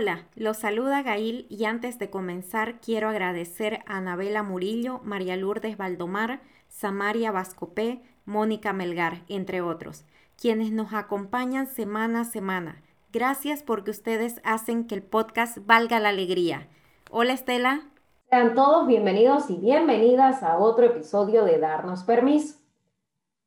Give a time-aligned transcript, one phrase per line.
[0.00, 5.76] Hola, los saluda Gail y antes de comenzar quiero agradecer a Anabela Murillo, María Lourdes
[5.76, 10.06] Valdomar, Samaria Vascopé, Mónica Melgar, entre otros,
[10.40, 12.82] quienes nos acompañan semana a semana.
[13.12, 16.66] Gracias porque ustedes hacen que el podcast valga la alegría.
[17.10, 17.82] Hola Estela.
[18.30, 22.58] Sean todos bienvenidos y bienvenidas a otro episodio de Darnos Permiso.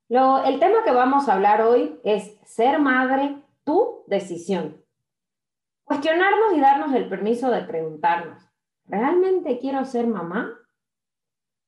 [0.07, 4.82] Lo, el tema que vamos a hablar hoy es ser madre, tu decisión.
[5.84, 8.41] Cuestionarnos y darnos el permiso de preguntarnos,
[8.85, 10.58] ¿realmente quiero ser mamá?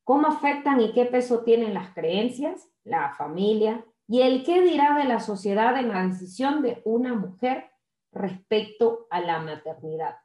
[0.04, 5.06] ¿Cómo afectan y qué peso tienen las creencias, la familia y el qué dirá de
[5.06, 7.72] la sociedad en la decisión de una mujer
[8.12, 10.18] respecto a la maternidad?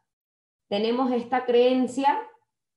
[0.68, 2.20] Tenemos esta creencia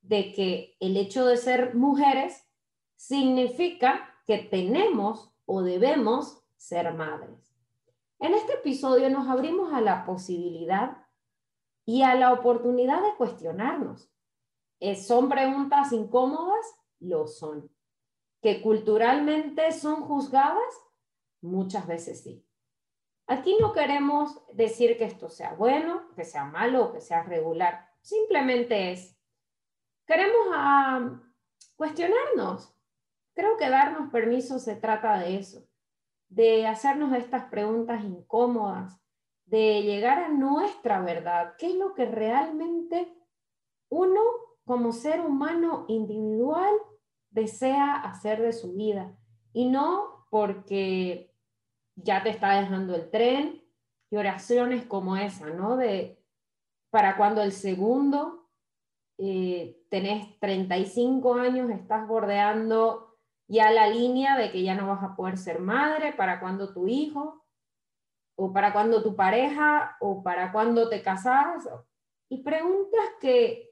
[0.02, 2.50] de que el hecho de ser mujeres
[2.96, 7.54] significa que tenemos o debemos ser madres.
[8.20, 11.03] En este episodio nos abrimos a la posibilidad
[11.86, 14.10] y a la oportunidad de cuestionarnos.
[14.80, 16.66] Eh, ¿Son preguntas incómodas?
[17.00, 17.70] Lo son.
[18.42, 20.74] ¿Que culturalmente son juzgadas?
[21.42, 22.46] Muchas veces sí.
[23.28, 27.90] Aquí no queremos decir que esto sea bueno, que sea malo que sea regular.
[28.02, 29.18] Simplemente es,
[30.06, 31.22] queremos ah,
[31.76, 32.76] cuestionarnos.
[33.34, 35.66] Creo que darnos permiso se trata de eso,
[36.28, 39.03] de hacernos estas preguntas incómodas,
[39.46, 43.14] de llegar a nuestra verdad, qué es lo que realmente
[43.90, 44.22] uno
[44.66, 46.74] como ser humano individual
[47.30, 49.16] desea hacer de su vida
[49.52, 51.34] y no porque
[51.96, 53.64] ya te está dejando el tren
[54.10, 55.78] y oraciones como esa, ¿no?
[55.78, 56.24] De
[56.90, 58.50] para cuando el segundo
[59.18, 65.16] eh, tenés 35 años, estás bordeando ya la línea de que ya no vas a
[65.16, 67.43] poder ser madre, para cuando tu hijo,
[68.36, 71.68] o para cuando tu pareja, o para cuando te casas,
[72.30, 73.70] y preguntas que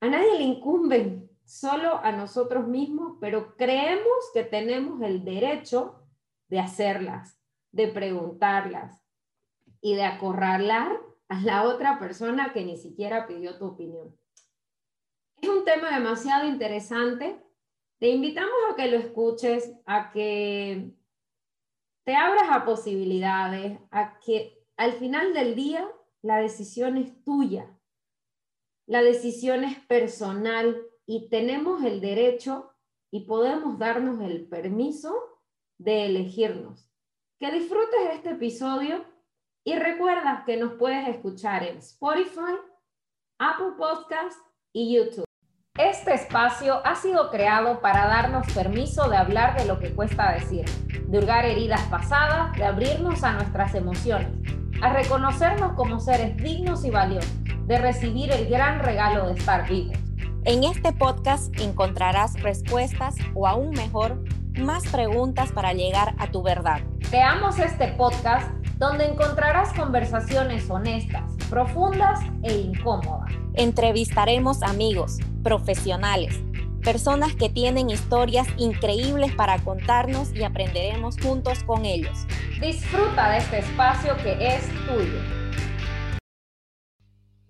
[0.00, 6.02] a nadie le incumben, solo a nosotros mismos, pero creemos que tenemos el derecho
[6.48, 9.02] de hacerlas, de preguntarlas
[9.80, 14.16] y de acorralar a la otra persona que ni siquiera pidió tu opinión.
[15.40, 17.40] Es un tema demasiado interesante.
[17.98, 20.90] Te invitamos a que lo escuches, a que
[22.06, 25.86] te abras a posibilidades, a que al final del día
[26.22, 27.76] la decisión es tuya,
[28.86, 32.72] la decisión es personal y tenemos el derecho
[33.10, 35.16] y podemos darnos el permiso
[35.78, 36.88] de elegirnos.
[37.40, 39.04] Que disfrutes de este episodio
[39.64, 42.54] y recuerda que nos puedes escuchar en Spotify,
[43.38, 44.38] Apple Podcast
[44.72, 45.25] y YouTube.
[45.78, 50.64] Este espacio ha sido creado para darnos permiso de hablar de lo que cuesta decir,
[50.64, 54.28] de hurgar heridas pasadas, de abrirnos a nuestras emociones,
[54.80, 57.30] a reconocernos como seres dignos y valiosos,
[57.66, 59.98] de recibir el gran regalo de estar vivos.
[60.44, 64.24] En este podcast encontrarás respuestas o aún mejor,
[64.58, 66.80] más preguntas para llegar a tu verdad.
[67.10, 73.32] Creamos este podcast donde encontrarás conversaciones honestas, profundas e incómodas.
[73.54, 76.38] Entrevistaremos amigos, profesionales,
[76.82, 82.26] personas que tienen historias increíbles para contarnos y aprenderemos juntos con ellos.
[82.60, 85.20] Disfruta de este espacio que es tuyo.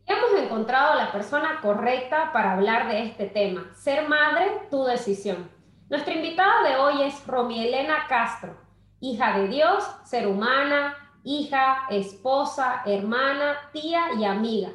[0.06, 3.72] Hemos encontrado a la persona correcta para hablar de este tema.
[3.74, 5.50] Ser madre, tu decisión.
[5.88, 8.56] Nuestra invitada de hoy es Romy Elena Castro,
[9.00, 14.70] hija de Dios, ser humana, hija, esposa, hermana, tía y amiga,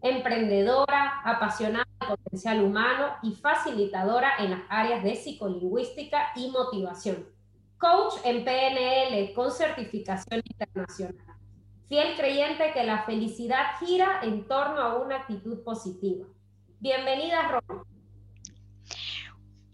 [0.00, 7.26] emprendedora, apasionada del potencial humano y facilitadora en las áreas de psicolingüística y motivación.
[7.78, 11.36] Coach en PNL con certificación internacional.
[11.88, 16.26] Fiel creyente que la felicidad gira en torno a una actitud positiva.
[16.78, 17.82] Bienvenida, Romy.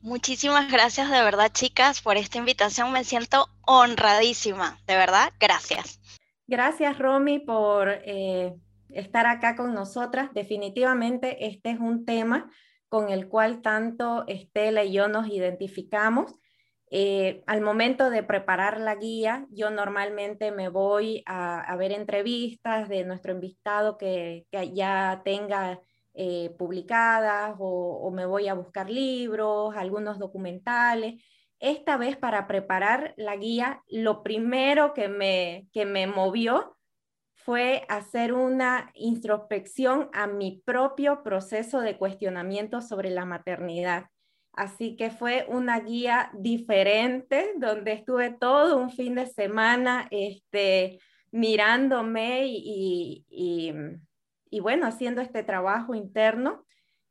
[0.00, 2.91] Muchísimas gracias de verdad, chicas, por esta invitación.
[2.91, 6.01] Me siento honradísima, de verdad, gracias.
[6.52, 8.52] Gracias, Romy, por eh,
[8.90, 10.34] estar acá con nosotras.
[10.34, 12.52] Definitivamente este es un tema
[12.90, 16.34] con el cual tanto Estela y yo nos identificamos.
[16.90, 23.04] Eh, al momento de preparar la guía, yo normalmente me voy a, ver entrevistas de
[23.04, 25.81] nuestro invitado que, ya tenga
[26.12, 31.14] eh, publicadas o, o, me voy a buscar libros, algunos documentales
[31.62, 36.76] esta vez para preparar la guía, lo primero que me, que me movió
[37.35, 44.06] fue hacer una introspección a mi propio proceso de cuestionamiento sobre la maternidad.
[44.53, 50.99] Así que fue una guía diferente donde estuve todo un fin de semana este,
[51.31, 53.25] mirándome y,
[54.50, 56.67] y bueno, haciendo este trabajo interno,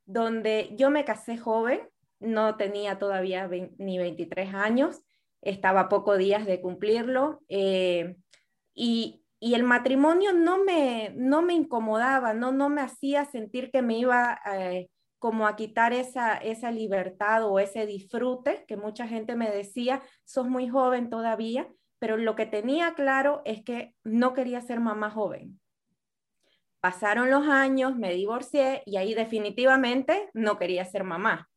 [0.05, 1.81] donde yo me casé joven,
[2.21, 5.01] no tenía todavía ni 23 años,
[5.41, 8.15] estaba a pocos días de cumplirlo, eh,
[8.73, 13.97] y, el matrimonio no me, no me incomodaba, no, no me hacía sentir que me
[13.97, 14.87] iba eh,
[15.17, 20.47] como a quitar esa, esa libertad o ese disfrute que mucha gente me decía, sos
[20.47, 21.67] muy joven todavía,
[21.97, 25.59] pero lo que tenía claro es que no quería ser mamá joven.
[26.81, 31.50] Pasaron los años, me divorcié y ahí definitivamente no quería ser mamá.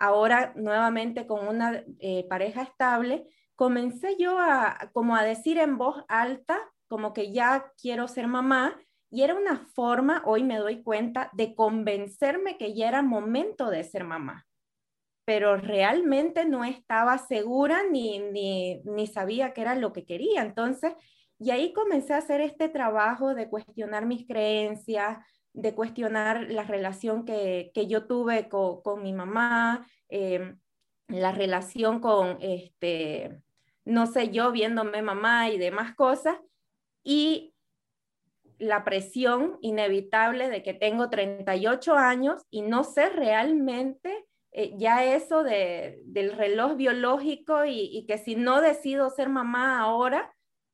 [0.00, 6.04] Ahora nuevamente con una eh, pareja estable, comencé yo a como a decir en voz
[6.08, 6.58] alta,
[6.88, 8.76] como que ya quiero ser mamá
[9.10, 13.84] y era una forma, hoy me doy cuenta, de convencerme que ya era momento de
[13.84, 14.46] ser mamá
[15.30, 20.42] pero realmente no estaba segura ni, ni, ni sabía qué era lo que quería.
[20.42, 20.92] Entonces,
[21.38, 25.18] y ahí comencé a hacer este trabajo de cuestionar mis creencias,
[25.52, 30.54] de cuestionar la relación que, que yo tuve con, con mi mamá, eh,
[31.08, 33.42] la relación con, este,
[33.84, 36.38] no sé, yo viéndome mamá y demás cosas,
[37.02, 37.54] y
[38.58, 45.42] la presión inevitable de que tengo 38 años y no sé realmente eh, ya eso
[45.42, 50.30] de, del reloj biológico y que si no decido ser mamá ahora,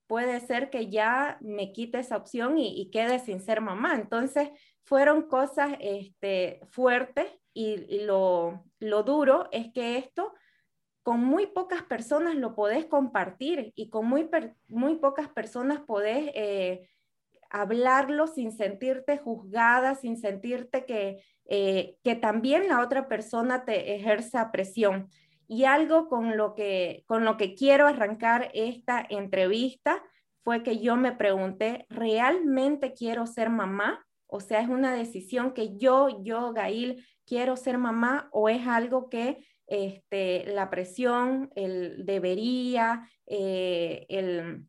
[0.06, 3.94] puede ser que ya me quite esa opción y, quede sin ser mamá.
[3.94, 4.50] Entonces,
[4.86, 10.32] fueron cosas este, fuertes y, lo, duro es que esto
[11.02, 14.28] con muy pocas personas lo podés compartir y con muy,
[14.96, 16.88] pocas personas podés eh,
[17.50, 24.50] hablarlo sin sentirte juzgada, sin sentirte que, eh, que también la otra persona te ejerza
[24.50, 25.08] presión.
[25.48, 30.02] Y algo con lo que, con lo que quiero arrancar esta entrevista
[30.42, 34.06] fue que yo me pregunté, ¿realmente quiero ser mamá?
[34.26, 39.08] O sea, ¿es una decisión que yo, yo, Gail, quiero ser mamá o es algo
[39.08, 44.66] que este, la presión, el debería, eh, el,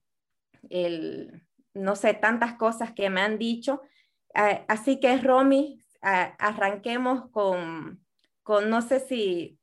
[0.70, 1.44] el,
[1.74, 3.82] no sé, tantas cosas que me han dicho.
[4.34, 8.04] Ah, así que, Romy, ah, arranquemos con,
[8.44, 9.58] con, no sé si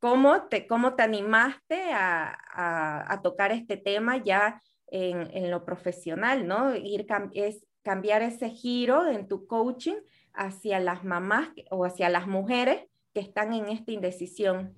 [0.00, 6.74] ¿Cómo te, cómo te animaste a, tocar este tema ya en, lo profesional, ¿no?
[6.74, 9.96] Ir es cambiar ese giro en tu coaching
[10.32, 12.84] hacia las mamás o hacia las mujeres
[13.14, 14.74] que están en esta indecisión.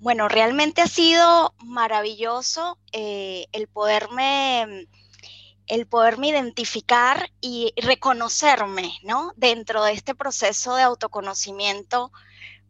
[0.00, 4.88] Bueno, realmente ha sido maravilloso eh, el poderme
[5.66, 9.32] el poderme identificar y reconocerme, ¿no?
[9.36, 12.10] Dentro de este proceso de autoconocimiento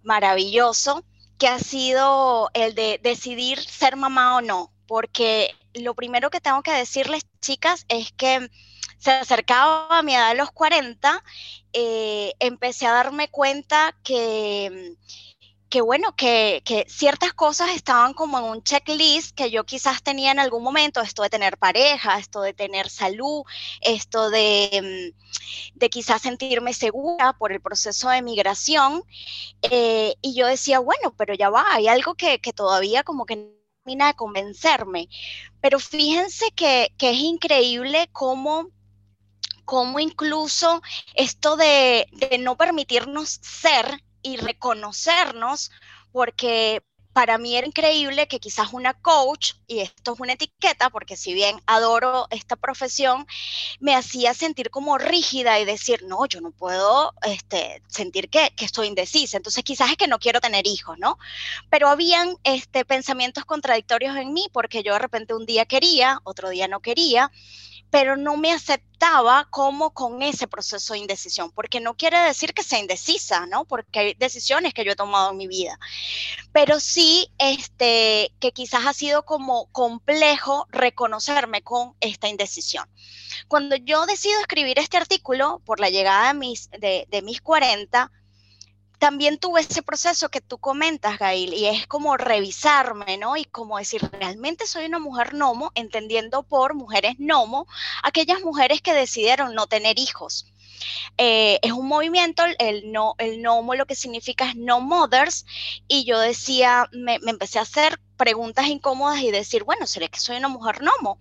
[0.02, 1.02] maravilloso
[1.38, 6.62] que ha sido el de decidir ser mamá o no, porque lo primero que tengo
[6.62, 8.50] que decirles, chicas, es que
[9.00, 11.24] se acercaba a mi edad de los 40,
[11.72, 14.96] eh, empecé a darme cuenta que
[15.70, 20.40] que bueno, que, ciertas cosas estaban como en un checklist que yo quizás tenía en
[20.40, 23.44] algún momento, esto de tener pareja, esto de tener salud,
[23.80, 29.04] esto de, mm, de quizás sentirme segura por el proceso de migración.
[29.62, 33.54] Eh, y yo decía, bueno, pero ya va, hay algo que, todavía como que
[33.84, 35.08] termina de convencerme.
[35.60, 38.68] Pero fíjense que, es increíble cómo
[39.70, 40.82] cómo incluso
[41.14, 45.70] esto de, de, no permitirnos ser y reconocernos,
[46.10, 51.16] porque para mí era increíble que quizás una coach, y esto es una etiqueta, porque
[51.16, 53.28] si bien adoro esta profesión,
[53.78, 58.64] me hacía sentir como rígida y decir, no, yo no puedo este, sentir que, que
[58.64, 59.36] estoy indecisa.
[59.36, 61.16] Entonces quizás es que no quiero tener hijos, ¿no?
[61.70, 66.48] Pero habían este, pensamientos contradictorios en mí, porque yo de repente un día quería, otro
[66.48, 67.30] día no quería
[67.90, 72.62] pero no me aceptaba como con ese proceso de indecisión, porque no quiere decir que
[72.62, 73.64] sea indecisa, ¿no?
[73.64, 75.78] Porque hay decisiones que yo he tomado en mi vida,
[76.52, 82.88] pero sí este, que quizás ha sido como complejo reconocerme con esta indecisión.
[83.48, 88.10] Cuando yo decido escribir este artículo por la llegada de mis, de, de mis 40,
[89.00, 93.34] también tuve ese proceso que tú comentas, Gail, y es como revisarme, ¿no?
[93.38, 97.66] Y como decir, realmente soy una mujer nomo, entendiendo por mujeres nomo
[98.02, 100.52] aquellas mujeres que decidieron no tener hijos.
[101.16, 105.46] Eh, es un movimiento, el, no, NOMO lo que significa es No Mothers,
[105.88, 110.36] y yo decía, me, empecé a hacer preguntas incómodas y decir, bueno, ¿seré que soy
[110.36, 111.18] una mujer NOMO?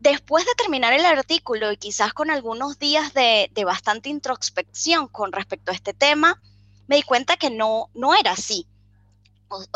[0.00, 5.70] Después de terminar el artículo y quizás con algunos días de bastante introspección con respecto
[5.70, 6.42] a este tema,
[6.92, 8.66] me di cuenta que no, no era así.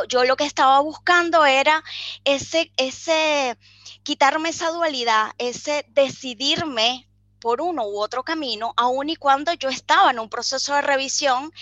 [0.06, 1.82] Yo lo que estaba buscando era
[2.26, 3.56] ese, ese,
[4.02, 7.08] quitarme esa dualidad, ese decidirme
[7.40, 11.52] por uno u otro camino, aun y cuando yo estaba en un proceso de revisión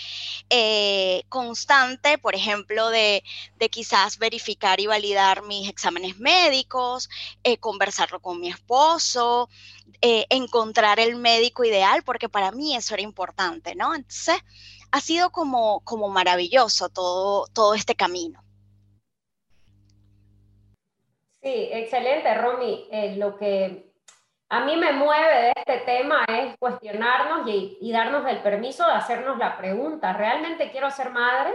[0.49, 3.23] eh, constante, por ejemplo, de,
[3.71, 7.09] quizás verificar y validar mis exámenes médicos,
[7.45, 9.49] eh, conversarlo con mi esposo,
[10.01, 13.95] eh, encontrar el médico ideal, porque para mí eso era importante, ¿no?
[13.95, 14.41] Entonces,
[14.95, 18.41] ha sido como, como maravilloso todo, todo este camino.
[21.41, 22.87] Sí, excelente, Romy.
[23.17, 23.91] lo que
[24.47, 29.37] a mí me mueve de este tema es cuestionarnos y, darnos el permiso de hacernos
[29.37, 31.53] la pregunta, ¿realmente quiero ser madre?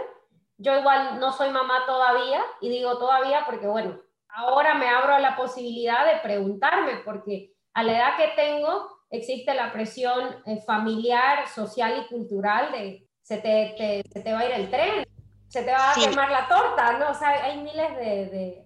[0.59, 5.18] Yo igual no soy mamá todavía y digo todavía porque, bueno, ahora me abro a
[5.18, 11.49] la posibilidad de preguntarme porque a la edad que tengo existe la presión eh, familiar,
[11.49, 15.06] social y cultural de se te, se te va a ir el tren,
[15.46, 17.10] se te va a quemar la torta, ¿no?
[17.10, 18.64] O sea, hay miles de, de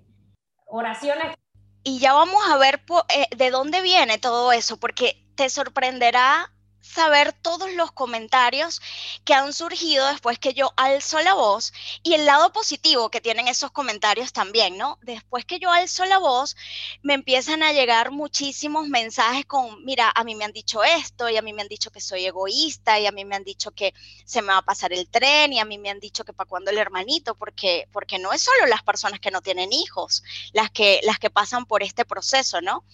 [0.64, 1.37] oraciones
[1.83, 2.80] y ya vamos a ver
[3.14, 6.50] eh, de dónde viene todo eso, porque te sorprenderá
[6.85, 8.81] saber todos los comentarios
[9.25, 11.73] que han surgido después que yo alzo la voz
[12.03, 14.99] y el lado positivo que tienen esos comentarios también, ¿no?
[15.03, 16.57] Después que yo alzo la voz,
[17.03, 21.37] me empiezan a llegar muchísimos mensajes con, mira, a mí me han dicho esto y
[21.37, 23.95] a mí me han dicho que soy egoísta y a mí me han dicho que
[24.25, 26.49] se me va a pasar el tren y a mí me han dicho que para
[26.49, 30.23] cuándo el hermanito, porque, porque no es solo las personas que no tienen hijos
[30.53, 32.85] las que, las que pasan por este proceso, ¿no?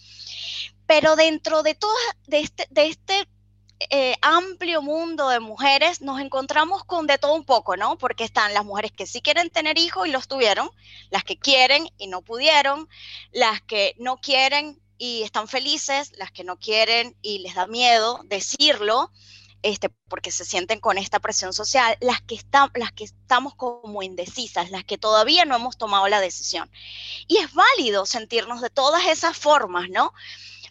[0.86, 1.94] Pero dentro de todo,
[2.26, 3.28] de este, de este
[3.88, 7.96] eh, amplio mundo de mujeres nos encontramos con de todo un poco, ¿no?
[7.96, 10.70] Porque están las mujeres que sí quieren tener hijos y los tuvieron,
[11.10, 12.88] las que quieren y no pudieron,
[13.32, 18.20] las que no quieren y están felices, las que no quieren y les da miedo
[18.24, 19.10] decirlo,
[19.62, 24.02] este, porque se sienten con esta presión social, las que, están, las que estamos como
[24.02, 26.70] indecisas, las que todavía no hemos tomado la decisión.
[27.28, 30.12] Y es válido sentirnos de todas esas formas, ¿no?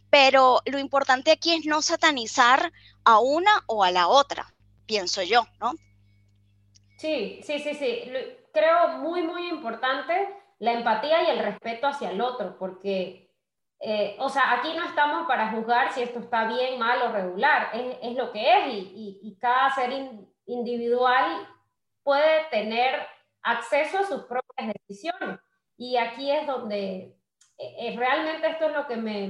[0.09, 2.71] Pero lo importante aquí es no satanizar
[3.03, 4.53] a una o a la otra,
[4.85, 5.73] pienso yo, ¿no?
[6.97, 8.11] Sí, sí, sí, sí.
[8.51, 10.13] Creo muy, muy importante
[10.59, 13.31] la empatía y el respeto hacia el otro, porque,
[13.79, 17.69] eh, o sea, aquí no estamos para juzgar si esto está bien, mal o regular,
[17.73, 19.91] es, lo que es y, cada ser
[20.45, 21.47] individual
[22.03, 23.07] puede tener
[23.41, 25.39] acceso a sus propias decisiones.
[25.77, 27.15] Y aquí es donde
[27.61, 29.27] eh, realmente esto es lo que me,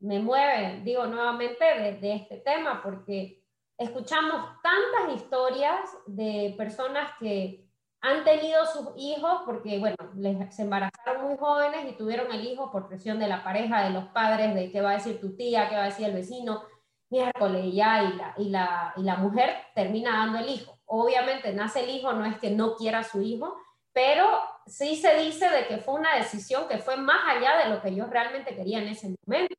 [0.00, 1.62] me, mueve, digo nuevamente,
[2.00, 3.44] de, este tema, porque
[3.76, 7.68] escuchamos tantas historias de personas que
[8.00, 12.72] han tenido sus hijos porque, bueno, les, se embarazaron muy jóvenes y tuvieron el hijo
[12.72, 15.68] por presión de la pareja, de los padres, de qué va a decir tu tía,
[15.68, 16.62] qué va a decir el vecino,
[17.10, 20.78] miércoles ya, y la, y, la, y la mujer termina dando el hijo.
[20.86, 23.54] Obviamente nace el hijo, no es que no quiera a su hijo,
[23.96, 27.80] pero sí se dice de que fue una decisión que fue más allá de lo
[27.80, 29.56] que yo realmente quería en ese momento.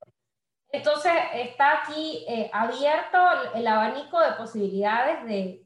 [0.69, 3.17] Entonces está aquí eh, abierto
[3.55, 5.65] el, abanico de posibilidades de,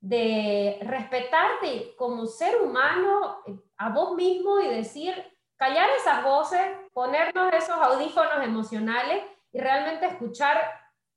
[0.00, 5.14] de respetarte como ser humano eh, a vos mismo y decir,
[5.54, 6.60] callar esas voces,
[6.92, 10.58] ponernos esos audífonos emocionales y realmente escuchar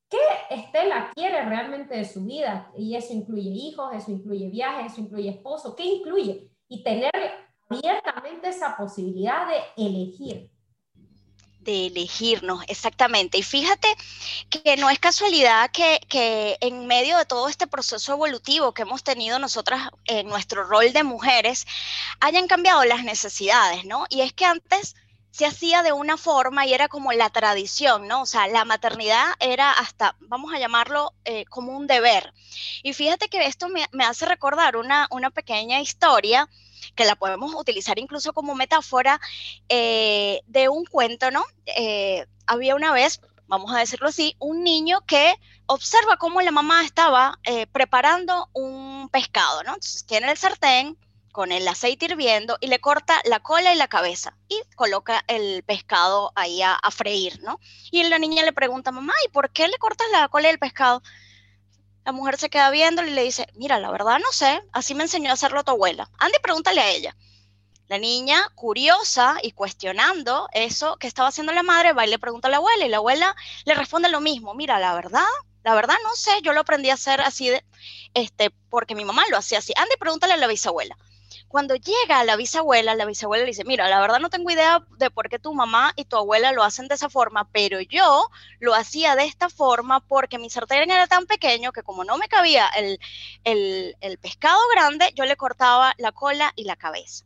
[0.07, 0.19] qué
[0.51, 2.71] Estela quiere realmente de su vida.
[2.77, 6.52] Y eso incluye hijos, eso incluye viajes, eso incluye esposo, ¿qué incluye?
[6.74, 7.12] Y tener
[7.70, 10.50] abiertamente esa posibilidad de elegir.
[11.60, 13.38] De elegirnos, exactamente.
[13.38, 13.88] Y fíjate
[14.50, 19.03] que no es casualidad que, que, en medio de todo este proceso evolutivo que hemos
[19.03, 21.65] tenido nosotras en nuestro rol de mujeres,
[22.20, 24.06] hayan cambiado las necesidades, ¿no?
[24.10, 24.96] Y es que antes
[25.34, 28.22] se hacía de una forma y era como la tradición, ¿no?
[28.22, 32.32] O sea, la maternidad era hasta, vamos a llamarlo, eh, como un deber.
[32.84, 36.48] Y fíjate que esto me, hace recordar una, una, pequeña historia
[36.96, 39.20] que la podemos utilizar incluso como metáfora
[39.70, 41.44] eh, de un cuento, ¿no?
[41.66, 45.36] Eh, había una vez, vamos a decirlo así, un niño que
[45.66, 47.40] observa cómo la mamá estaba
[47.72, 49.75] preparando un pescado, ¿no?
[49.75, 50.98] Entonces tiene el sartén,
[51.34, 55.63] con el aceite hirviendo y le corta la cola y la cabeza y coloca el
[55.63, 57.60] pescado ahí a, freír, ¿no?
[57.92, 60.60] Y la niña le pregunta, mamá, ¿y por qué le cortas la cola y el
[60.60, 61.02] pescado?
[62.05, 65.03] La mujer se queda viendo y le dice, mira, la verdad no sé, así me
[65.03, 66.10] enseñó a hacerlo tu abuela.
[66.17, 67.15] Andy, pregúntale a ella.
[67.88, 72.48] La niña, curiosa y cuestionando eso que estaba haciendo la madre, va y le pregunta
[72.48, 75.25] a la abuela y la abuela le responde lo mismo, mira, la verdad,
[75.63, 77.63] la verdad no sé, yo lo aprendí a hacer así de,
[78.13, 79.74] este, porque mi mamá lo hacía así.
[79.75, 80.98] Andy, pregúntale a la bisabuela.
[81.53, 85.12] Cuando llega la bisabuela, la bisabuela le dice, mira, la verdad no tengo idea de
[85.12, 88.74] por qué tu mamá y tu abuela lo hacen de esa forma, pero yo lo
[88.74, 92.67] hacía de esta forma porque mi sartén era tan pequeño que como no me cabía
[92.69, 92.98] el,
[93.43, 97.24] el pescado grande, yo le cortaba la cola y la cabeza.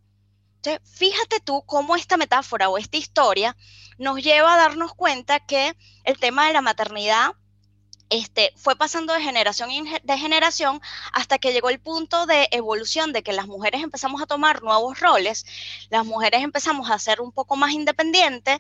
[0.58, 3.56] Entonces, fíjate tú cómo esta metáfora o esta historia
[3.98, 7.32] nos lleva a darnos cuenta que el tema de la maternidad
[8.10, 9.70] este, fue pasando de generación
[10.04, 14.26] de generación hasta que llegó el punto de evolución de que las mujeres empezamos a
[14.26, 15.46] tomar nuevos roles,
[15.90, 18.60] las mujeres empezamos a ser un poco más independientes,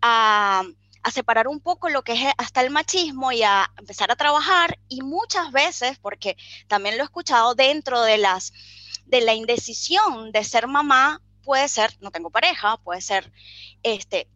[0.00, 0.62] a,
[1.02, 4.78] a separar un poco lo que es hasta el machismo y a empezar a trabajar
[4.88, 8.52] y muchas veces, porque también lo he escuchado dentro de las
[9.06, 13.32] de la indecisión de ser mamá, puede ser no tengo pareja, puede ser
[13.82, 14.28] este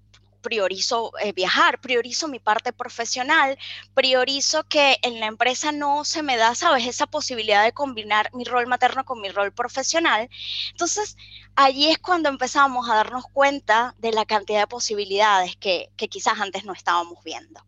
[0.42, 3.56] priorizo eh, viajar, priorizo mi parte profesional,
[3.94, 8.44] priorizo que en la empresa no se me da, sabes, esa posibilidad de combinar mi
[8.44, 10.28] rol materno con mi rol profesional.
[10.70, 11.16] Entonces,
[11.56, 16.64] allí es cuando empezamos a darnos cuenta de la cantidad de posibilidades que, quizás antes
[16.64, 17.60] no estábamos viendo.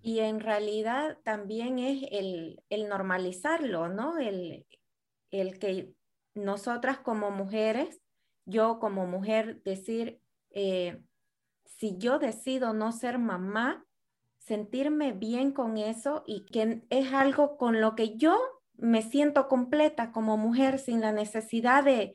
[0.00, 4.18] Y en realidad también es el, normalizarlo, ¿no?
[4.18, 4.64] El,
[5.32, 5.92] el que
[6.34, 8.00] nosotras como mujeres,
[8.44, 11.02] yo como mujer, decir, eh,
[11.76, 13.84] si yo decido no ser mamá,
[14.38, 18.38] sentirme bien con eso y que es algo con lo que yo
[18.76, 22.14] me siento completa como mujer sin la necesidad de,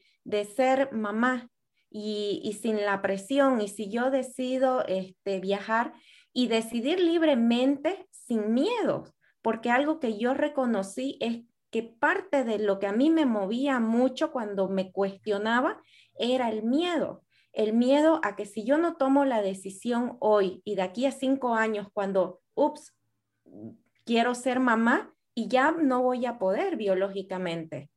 [0.56, 1.50] ser mamá
[1.89, 3.62] y, sin la presión.
[3.62, 5.94] Y si yo decido este, viajar
[6.34, 9.03] y decidir libremente sin miedo,
[9.41, 13.80] porque algo que yo reconocí es que parte de lo que a mí me movía
[13.80, 15.82] mucho cuando me cuestionaba
[16.18, 20.75] era el miedo el miedo a que si yo no tomo la decisión hoy y
[20.75, 22.96] de aquí a cinco años, cuando, ups,
[24.05, 27.89] quiero ser mamá y ya no voy a poder biológicamente.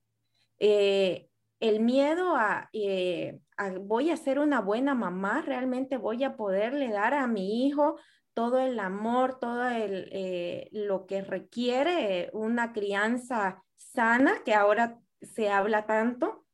[0.59, 1.29] Eh,
[1.61, 2.35] el miedo
[2.73, 7.67] eh, a, voy a ser una buena mamá, realmente voy a poderle dar a mi
[7.67, 7.97] hijo
[8.35, 15.49] todo el amor, todo el, eh, lo que requiere una crianza sana, que ahora se
[15.49, 16.45] habla tanto.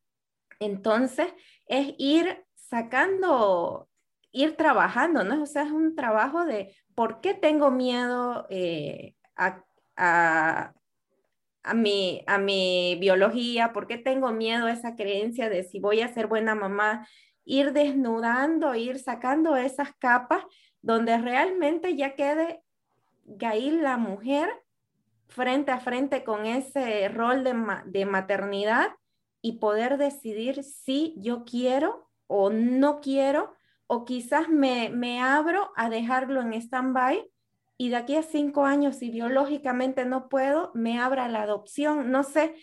[0.58, 1.32] Entonces,
[1.66, 3.88] es ir sacando,
[4.30, 5.42] ir trabajando, ¿no?
[5.42, 9.62] O sea, es un trabajo de por qué tengo miedo eh, a,
[9.96, 16.00] a, mi, a mi biología, por qué tengo miedo a esa creencia de si voy
[16.00, 17.08] a ser buena mamá,
[17.44, 20.44] ir desnudando, ir sacando esas capas
[20.80, 22.62] donde realmente ya quede
[23.44, 24.48] ahí la mujer
[25.26, 27.54] frente a frente con ese rol de,
[27.86, 28.92] de maternidad
[29.42, 33.56] y poder decidir si yo quiero o no quiero,
[33.88, 37.28] o quizás me, me abro a dejarlo en stand-by
[37.76, 42.22] y de aquí a cinco años, si biológicamente no puedo, me abra la adopción, no
[42.22, 42.54] sé,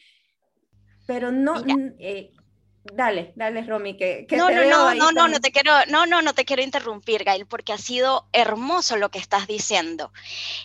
[1.05, 1.55] pero no,
[1.99, 2.31] eh,
[2.93, 5.51] dale, dale, Romy, que, que no, te no, veo no, ahí no, no, no te
[5.51, 9.47] quiero, no, no, no te quiero interrumpir, Gail, porque ha sido hermoso lo que estás
[9.47, 10.13] diciendo.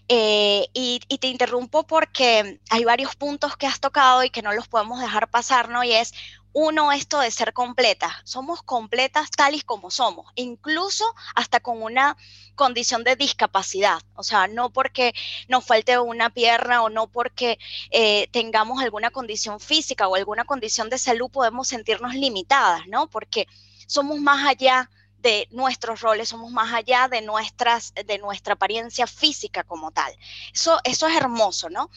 [0.06, 4.52] Eh, y, y, te interrumpo porque hay varios puntos que has tocado y que no
[4.52, 5.82] los podemos dejar pasar, ¿no?
[5.82, 6.12] Y es,
[6.52, 8.12] uno esto de ser completas.
[8.24, 12.16] Somos completas tal y como somos, incluso hasta con una
[12.54, 14.00] condición de discapacidad.
[14.14, 15.14] O sea, no porque
[15.48, 17.58] nos falte una pierna o no porque
[17.90, 23.08] eh, tengamos alguna condición física o alguna condición de salud podemos sentirnos limitadas, ¿no?
[23.08, 23.48] Porque
[23.86, 24.90] somos más allá
[25.22, 30.12] de nuestros roles, somos más allá de, nuestras, de nuestra apariencia física como tal.
[30.52, 31.90] Eso, eso es hermoso, ¿no?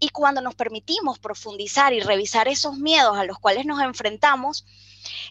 [0.00, 4.66] Y cuando nos permitimos profundizar y revisar esos miedos a los cuales nos enfrentamos,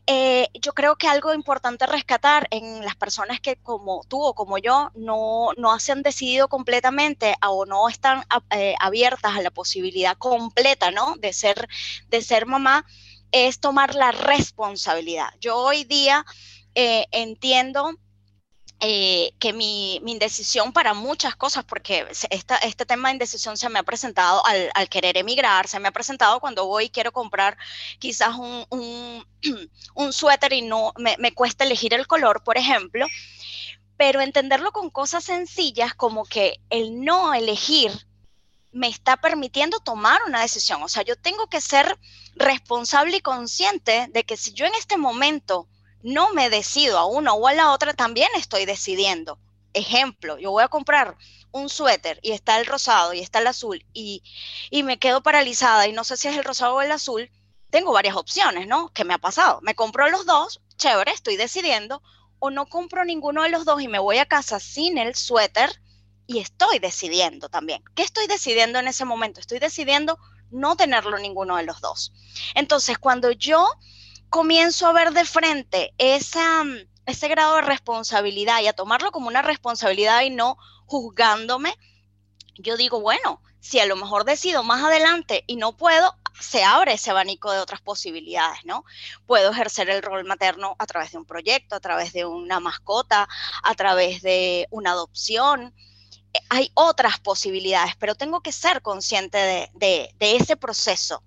[0.07, 4.57] eh, yo creo que algo importante rescatar en las personas que como tú o como
[4.57, 10.17] yo no, no se han decidido completamente o no están eh, abiertas a la posibilidad
[10.17, 11.15] completa, ¿no?
[11.17, 11.67] De ser,
[12.09, 12.85] de ser mamá,
[13.31, 15.29] es tomar la responsabilidad.
[15.39, 16.25] Yo hoy día
[16.75, 17.95] eh, entiendo
[18.83, 23.83] eh, que mi, indecisión para muchas cosas, porque este tema de indecisión se me ha
[23.83, 27.57] presentado al, querer emigrar, se me ha presentado cuando voy y quiero comprar
[27.99, 29.23] quizás un,
[30.11, 33.05] suéter y no me, cuesta elegir el color, por ejemplo,
[33.97, 37.91] pero entenderlo con cosas sencillas como que el no elegir
[38.71, 40.81] me está permitiendo tomar una decisión.
[40.81, 41.99] O sea, yo tengo que ser
[42.35, 45.67] responsable y consciente de que si yo en este momento
[46.03, 49.39] no me decido a una o a la otra, también estoy decidiendo.
[49.73, 51.17] Ejemplo, yo voy a comprar
[51.51, 54.23] un suéter y está el rosado y está el azul y,
[54.83, 57.29] me quedo paralizada y no sé si es el rosado o el azul,
[57.69, 58.91] tengo varias opciones, ¿no?
[58.93, 59.59] ¿Qué me ha pasado?
[59.61, 62.01] Me compro los dos, chévere, estoy decidiendo,
[62.39, 65.81] o no compro ninguno de los dos y me voy a casa sin el suéter
[66.27, 67.83] y estoy decidiendo también.
[67.95, 69.39] ¿Qué estoy decidiendo en ese momento?
[69.39, 70.17] Estoy decidiendo
[70.49, 72.13] no tenerlo ninguno de los dos.
[72.55, 73.67] Entonces, cuando yo
[74.31, 76.63] comienzo a ver de frente esa,
[77.05, 81.77] ese grado de responsabilidad y a tomarlo como una responsabilidad y no juzgándome,
[82.55, 86.93] yo digo, bueno, si a lo mejor decido más adelante y no puedo, se abre
[86.93, 88.85] ese abanico de otras posibilidades, ¿no?
[89.27, 93.27] Puedo ejercer el rol materno a través de un proyecto, a través de una mascota,
[93.61, 95.75] a través de una adopción.
[96.49, 101.21] hay otras posibilidades, pero tengo que ser consciente de, ese proceso.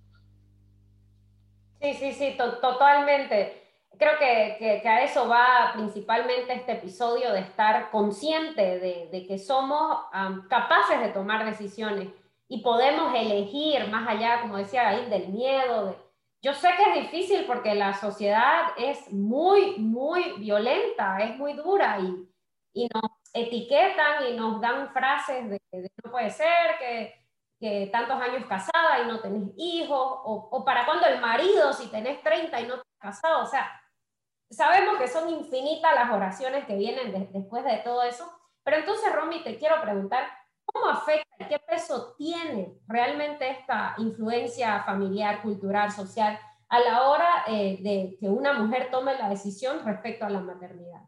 [1.84, 3.62] Sí, sí, sí, totalmente.
[3.98, 8.78] Creo que, a eso va principalmente este episodio de estar consciente
[9.10, 9.98] de, que somos
[10.48, 12.08] capaces de tomar decisiones
[12.48, 15.94] y podemos elegir más allá, como decía ahí, del miedo.
[16.40, 21.98] Yo sé que es difícil porque la sociedad es muy, muy violenta, es muy dura
[22.00, 22.26] y,
[22.72, 27.23] y nos etiquetan y nos dan frases de, que no puede ser, que,
[27.92, 32.60] tantos años casada y no tenés hijos, o, para cuando el marido si tenés 30
[32.60, 33.70] y no estás casado, o sea,
[34.50, 38.30] sabemos que son infinitas las oraciones que vienen después de todo eso,
[38.62, 40.26] pero entonces, Romy, te quiero preguntar,
[40.64, 47.44] ¿cómo afecta y qué peso tiene realmente esta influencia familiar, cultural, social a la hora
[47.46, 51.02] eh, de que una mujer tome la decisión respecto a la maternidad?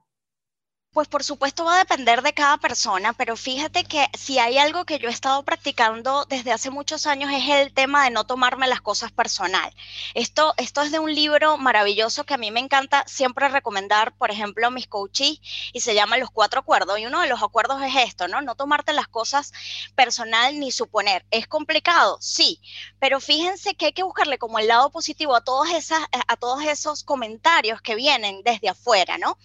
[0.96, 4.86] Pues por supuesto va a depender de cada persona, pero fíjate que si hay algo
[4.86, 8.66] que yo he estado practicando desde hace muchos años es el tema de no tomarme
[8.66, 9.74] las cosas personal.
[10.14, 14.30] Esto, esto es de un libro maravilloso que a mí me encanta siempre recomendar, por
[14.30, 15.38] ejemplo, a mis coaches,
[15.74, 16.98] y se llama Los Cuatro Acuerdos.
[16.98, 18.40] Y uno de los acuerdos es esto, ¿no?
[18.40, 19.52] No tomarte las cosas
[19.94, 21.26] personal ni suponer.
[21.30, 22.16] ¿Es complicado?
[22.22, 22.58] Sí,
[22.98, 25.42] pero fíjense que hay que buscarle como el lado positivo a,
[25.76, 29.36] esas, a todos esos comentarios que vienen desde afuera, ¿no?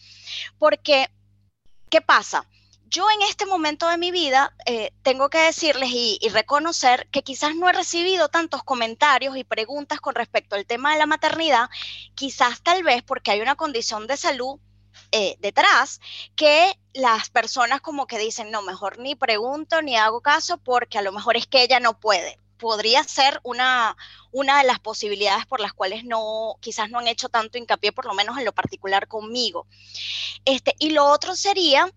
[0.58, 1.10] Porque
[1.92, 2.48] ¿Qué pasa?
[2.86, 7.54] Yo en este momento de mi vida eh, tengo que decirles y, reconocer que quizás
[7.54, 11.70] no he recibido tantos comentarios y preguntas con respecto al tema de la maternidad,
[12.16, 14.58] quizás tal vez porque hay una condición de salud
[15.12, 16.00] eh, detrás
[16.38, 21.02] que las personas como que dicen, no, mejor ni pregunto ni hago caso porque a
[21.02, 22.40] lo mejor es que ella no puede.
[22.62, 23.98] Podría ser una,
[24.32, 28.06] una de las posibilidades por las cuales no, quizás no han hecho tanto hincapié, por
[28.06, 29.66] lo menos en lo particular conmigo.
[30.46, 31.92] Este, y lo otro sería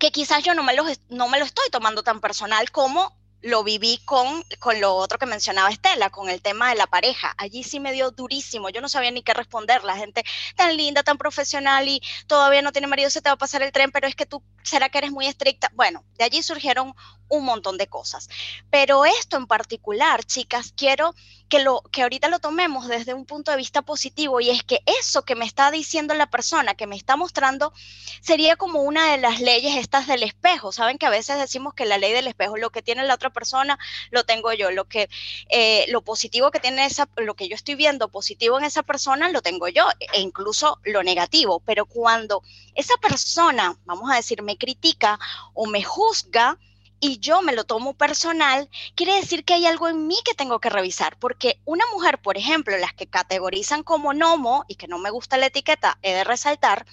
[0.00, 3.62] que quizás yo no me, lo, no me lo estoy tomando tan personal como lo
[3.62, 7.34] viví con, con lo otro que mencionaba Estela, con el tema de la pareja.
[7.38, 8.68] Allí sí me dio durísimo.
[8.70, 9.84] Yo no sabía ni qué responder.
[9.84, 10.24] La gente
[10.56, 13.70] tan linda, tan profesional y todavía no tiene marido, se te va a pasar el
[13.70, 15.70] tren, pero es que tú, ¿será que eres muy estricta?
[15.74, 16.94] Bueno, de allí surgieron
[17.28, 18.28] un montón de cosas.
[18.70, 21.14] Pero esto en particular, chicas, quiero
[21.48, 24.82] que, lo, que ahorita lo tomemos desde un punto de vista positivo y es que
[25.00, 27.72] eso que me está diciendo la persona, que me está mostrando,
[28.20, 30.72] sería como una de las leyes estas del espejo.
[30.72, 33.30] Saben que a veces decimos que la ley del espejo, lo que tiene la otra
[33.30, 33.78] persona,
[34.10, 34.70] lo tengo yo.
[34.70, 35.08] Lo que,
[35.48, 39.30] eh, lo positivo que tiene esa, lo que yo estoy viendo positivo en esa persona,
[39.30, 41.60] lo tengo yo, e incluso lo negativo.
[41.60, 42.42] Pero cuando
[42.74, 45.18] esa persona, vamos a decir, me critica
[45.54, 46.58] o me juzga,
[47.00, 50.58] y yo me lo tomo personal, quiere decir que hay algo en mí que tengo
[50.60, 54.98] que revisar, porque una mujer, por ejemplo, las que categorizan como nomo y que no
[54.98, 56.86] me gusta la etiqueta, he de resaltar,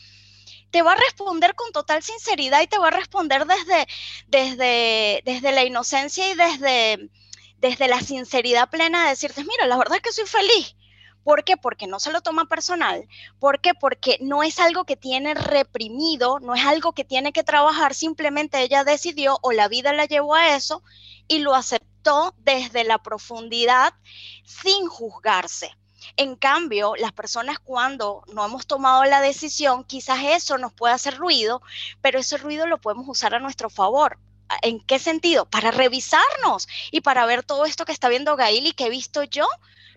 [0.72, 3.88] te va a responder con total sinceridad y te va a responder desde,
[4.28, 7.10] desde, desde la inocencia y desde,
[7.58, 10.76] desde la sinceridad plena de decirte, mira, la verdad es que soy feliz
[11.26, 11.58] ¿Por qué?
[11.58, 13.08] Porque no se lo toma personal.
[13.40, 13.74] ¿Por qué?
[13.74, 18.62] Porque no es algo que tiene reprimido, no es algo que tiene que trabajar, simplemente
[18.62, 20.84] ella decidió o la vida la llevó a eso
[21.28, 23.96] y lo aceptó desde la profundidad
[24.46, 25.76] sin juzgarse.
[26.16, 31.18] En cambio, las personas cuando no hemos tomado la decisión, quizás eso nos puede hacer
[31.18, 31.64] ruido,
[32.02, 34.20] pero ese ruido lo podemos usar a nuestro favor.
[34.62, 35.46] ¿En qué sentido?
[35.50, 39.24] Para revisarnos y para ver todo esto que está viendo Gail y que he visto
[39.24, 39.48] yo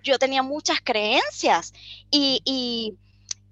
[0.02, 1.72] yo tenía muchas creencias
[2.10, 2.96] y,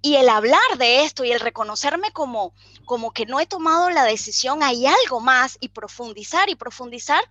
[0.03, 2.53] el hablar de esto y el reconocerme como,
[2.85, 7.21] como que no he tomado la decisión, hay algo más y profundizar y profundizar,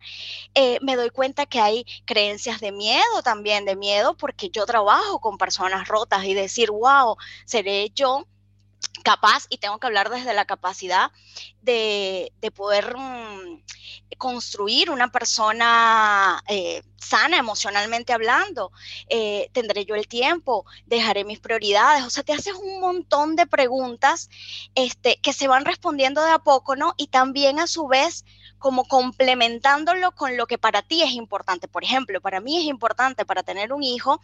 [0.55, 5.21] eh, me doy cuenta que hay creencias de miedo también, de miedo porque yo trabajo
[5.21, 8.27] con personas rotas y decir, wow, seré yo
[9.03, 11.13] capaz, y tengo que hablar desde la capacidad
[11.63, 13.63] de, poder mm,
[14.19, 18.73] construir una persona eh, sana emocionalmente hablando,
[19.09, 23.47] eh, tendré yo el tiempo, dejaré mis prioridades, o sea, te haces un montón de
[23.47, 24.29] preguntas
[24.75, 26.95] este, que se van respondiendo de a poco, ¿no?
[26.97, 28.25] Y también a su vez
[28.59, 31.69] como complementándolo con lo que para ti es importante.
[31.69, 34.21] Por ejemplo, para mí es importante para tener un hijo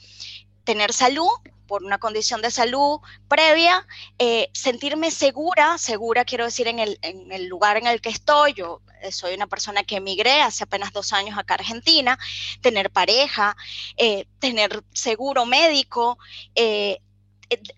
[0.64, 1.28] tener salud
[1.72, 3.86] por una condición de salud previa,
[4.18, 6.98] eh, sentirme segura, segura quiero decir en el,
[7.46, 11.14] lugar en el que estoy, yo eh, soy una persona que emigré hace apenas dos
[11.14, 12.18] años acá a Argentina,
[12.60, 13.56] tener pareja,
[13.96, 16.18] eh, tener seguro médico,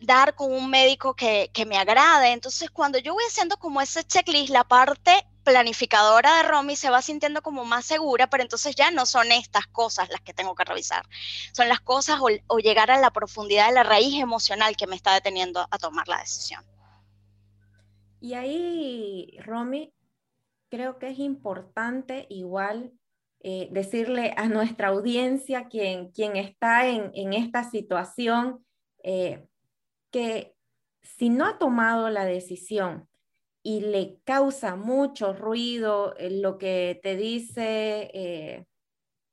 [0.00, 2.32] dar con un médico que, que, me agrade.
[2.32, 7.02] Entonces, cuando yo voy haciendo como ese checklist, la parte planificadora de Romy se va
[7.02, 10.64] sintiendo como más segura, pero entonces ya no son estas cosas las que tengo que
[10.64, 11.04] revisar,
[11.52, 15.14] son las cosas o, llegar a la profundidad de la raíz emocional que me está
[15.14, 16.64] deteniendo a tomar la decisión.
[18.20, 19.92] Y ahí, Romy,
[20.70, 22.92] creo que es importante igual
[23.40, 28.64] eh, decirle a nuestra audiencia, quien, quien está en, en esta situación,
[29.02, 29.46] eh,
[30.10, 30.54] que
[31.02, 33.06] si no ha tomado la decisión
[33.64, 38.68] y le causa mucho ruido eh, lo que te dice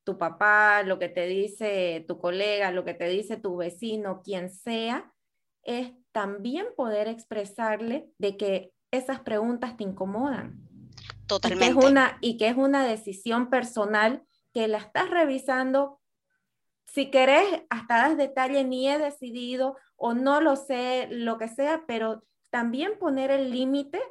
[0.03, 4.49] tu papá, lo que te dice tu colega, lo que te dice tu vecino, quien
[4.49, 5.13] sea,
[5.63, 10.67] es también poder expresarle de que esas preguntas te incomodan,
[11.27, 11.65] Totalmente.
[11.65, 16.01] Y que, es una, y que es una decisión personal que la estás revisando.
[16.87, 21.85] Si querés, hasta das detalle, ni he decidido o no lo sé, lo que sea,
[21.87, 24.01] pero también poner el límite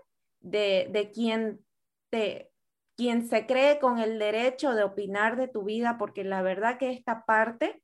[0.40, 1.64] de, de quien,
[2.11, 2.50] te,
[2.96, 6.90] quien se cree con el derecho de opinar de tu vida, porque la verdad que
[6.90, 7.83] esta parte,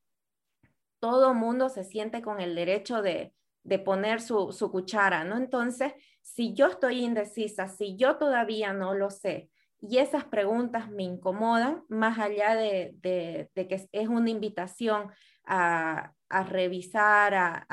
[0.99, 5.37] todo mundo se siente con el derecho de, de poner su, su cuchara, ¿no?
[5.37, 5.93] Entonces,
[6.23, 11.85] si yo estoy indecisa, si yo todavía no lo sé y esas preguntas me incomodan,
[11.89, 15.11] más allá de, que es una invitación
[15.45, 16.13] a,
[16.49, 17.67] revisar, a,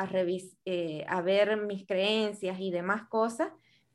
[0.65, 3.51] eh, a, ver mis creencias y demás cosas,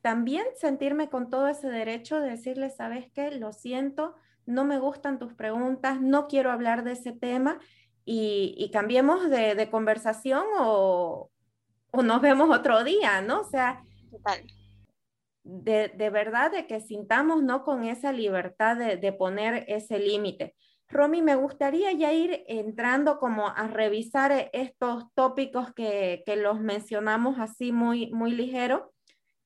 [0.09, 3.31] también sentirme con todo ese derecho de decirle, ¿sabes qué?
[3.31, 4.14] Lo siento,
[4.47, 7.61] no me gustan tus preguntas, no quiero hablar de ese tema
[8.07, 11.31] y, cambiemos de, de conversación o,
[11.90, 13.42] o nos vemos otro día, ¿no?
[13.42, 13.83] O sea,
[15.44, 20.57] de, de, verdad de que sintamos no con esa libertad de, de poner ese límite.
[20.88, 27.38] Romy, me gustaría ya ir entrando como a revisar estos tópicos que, que los mencionamos
[27.38, 28.94] así muy, muy ligero.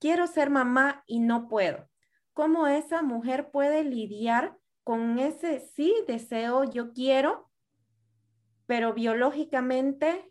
[0.03, 1.89] Quiero ser mamá y no puedo.
[2.33, 7.49] ¿Cómo esa mujer puede lidiar con ese sí deseo, yo quiero,
[8.67, 10.29] pero biológicamente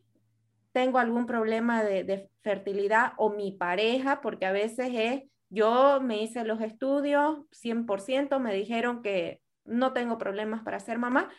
[0.74, 6.44] tengo algún problema de, fertilidad o mi pareja, porque a veces es, yo me hice
[6.44, 11.30] los estudios 100%, me dijeron que no tengo problemas para ser mamá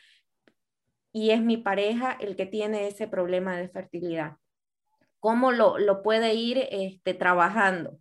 [1.13, 4.39] y es mi pareja el que tiene ese problema de fertilidad.
[5.21, 7.99] ¿Cómo lo, lo puede ir este, trabajando?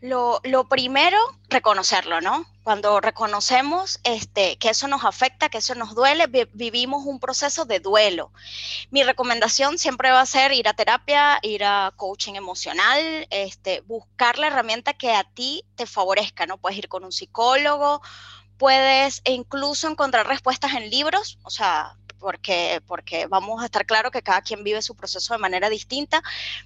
[0.00, 2.46] Lo, lo, primero, reconocerlo, ¿no?
[2.62, 7.80] Cuando reconocemos este, que eso nos afecta, que eso nos duele, vivimos un proceso de
[7.80, 8.30] duelo.
[8.90, 14.38] Mi recomendación siempre va a ser ir a terapia, ir a coaching emocional, este, buscar
[14.38, 16.58] la herramienta que a ti te favorezca, ¿no?
[16.58, 18.02] Puedes ir con un psicólogo,
[18.58, 24.22] puedes incluso encontrar respuestas en libros, o sea, porque, porque vamos a estar claro que
[24.22, 26.22] cada quien vive su proceso de manera distinta,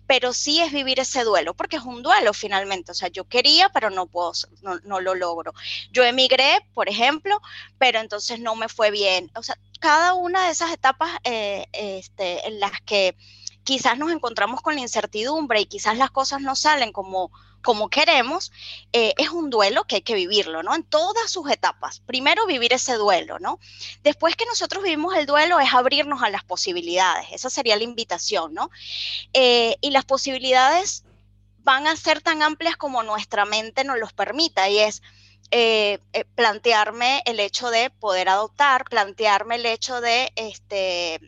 [0.07, 2.93] pero sí es vivir ese duelo, porque es un duelo finalmente.
[2.93, 4.33] O sea, yo quería, pero no puedo,
[4.63, 5.53] no, lo logro.
[5.93, 7.41] Yo emigré, por ejemplo,
[7.79, 9.31] pero entonces no me fue bien.
[9.35, 13.17] O sea, cada una de esas etapas eh, este, en las que
[13.64, 17.31] quizás nos encontramos con la incertidumbre y quizás las cosas no salen como
[17.62, 18.53] como queremos,
[18.92, 20.75] eh, es un duelo que hay que vivirlo, ¿no?
[20.75, 22.01] En todas sus etapas.
[22.01, 23.59] Primero vivir ese duelo, ¿no?
[24.03, 27.27] Después que nosotros vivimos el duelo es abrirnos a las posibilidades.
[27.33, 28.70] Esa sería la invitación, ¿no?
[29.33, 31.05] Eh, y las posibilidades
[31.59, 35.03] van a ser tan amplias como nuestra mente nos los permita y es...
[35.53, 35.99] Eh,
[36.37, 41.20] plantearme el hecho de poder adoptar, plantearme el hecho de este,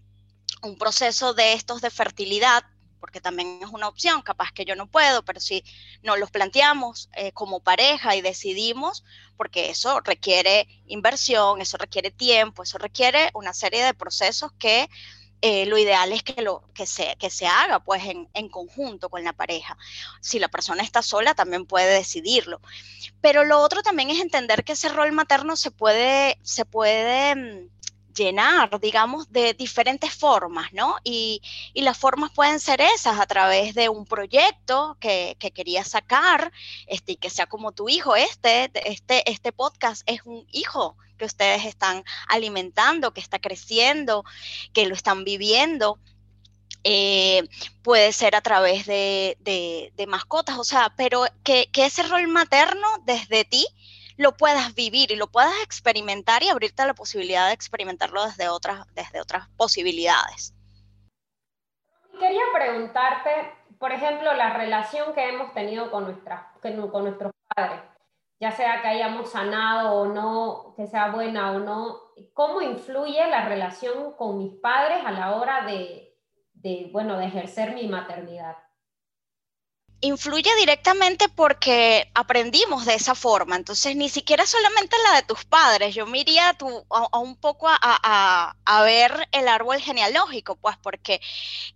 [0.62, 2.64] un proceso de estos de fertilidad,
[3.00, 5.64] porque también es una opción, capaz que yo no puedo, pero si
[6.02, 9.04] nos los planteamos eh, como pareja y decidimos,
[9.36, 14.88] porque eso requiere inversión, eso requiere tiempo, eso requiere una serie de procesos que
[15.44, 19.10] eh, lo ideal es que, lo, que, se, que se haga pues en, en, conjunto
[19.10, 19.76] con la pareja.
[20.20, 22.60] Si la persona está sola, también puede decidirlo.
[23.20, 27.70] Pero lo otro también es entender que ese rol materno se puede, se puede mm,
[28.14, 30.96] llenar, digamos, de diferentes formas, ¿no?
[31.04, 31.40] Y,
[31.74, 36.52] las formas pueden ser esas a través de un proyecto que, que querías sacar,
[36.86, 41.24] este, y que sea como tu hijo, este, este, este podcast es un hijo que
[41.24, 44.24] ustedes están alimentando, que está creciendo,
[44.72, 45.98] que lo están viviendo.
[46.84, 47.44] Eh,
[47.82, 52.88] puede ser a través de, de, mascotas, o sea, pero que, que ese rol materno
[53.04, 53.66] desde ti
[54.16, 58.86] lo puedas vivir y lo puedas experimentar y abrirte la posibilidad de experimentarlo desde otras,
[58.94, 60.54] desde otras posibilidades.
[62.18, 63.30] Quería preguntarte,
[63.78, 67.80] por ejemplo, la relación que hemos tenido con, nuestra, con nuestros padres,
[68.38, 72.00] ya sea que hayamos sanado o no, que sea buena o no,
[72.32, 76.16] ¿cómo influye la relación con mis padres a la hora de,
[76.54, 78.56] de bueno, de ejercer mi maternidad?
[80.02, 83.56] Influye directamente porque aprendimos de esa forma.
[83.56, 85.94] Entonces, ni siquiera solamente la de tus padres.
[85.94, 86.56] Yo me iría
[86.90, 91.20] a, un poco a, ver el árbol genealógico, pues porque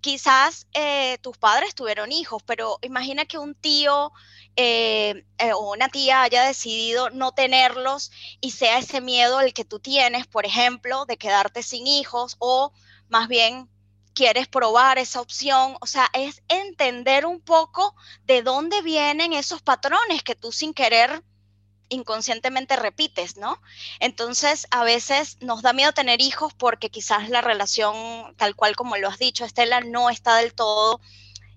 [0.01, 4.13] quizás eh, tus padres tuvieron hijos, pero imagina que un tío
[4.57, 8.11] eh, eh, o una tía haya decidido no tenerlos
[8.41, 12.73] y sea ese miedo el que tú tienes, por ejemplo, de quedarte sin hijos o
[13.09, 13.69] más bien
[14.17, 20.23] quieres probar esa opción, o sea, es entender un poco de dónde vienen esos patrones
[20.23, 21.23] que tú sin querer
[21.91, 23.61] inconscientemente repites, ¿no?
[24.01, 28.97] Entonces, a veces nos da miedo tener hijos porque quizás la relación, tal cual como
[28.97, 30.99] lo has dicho, Estela, no está del todo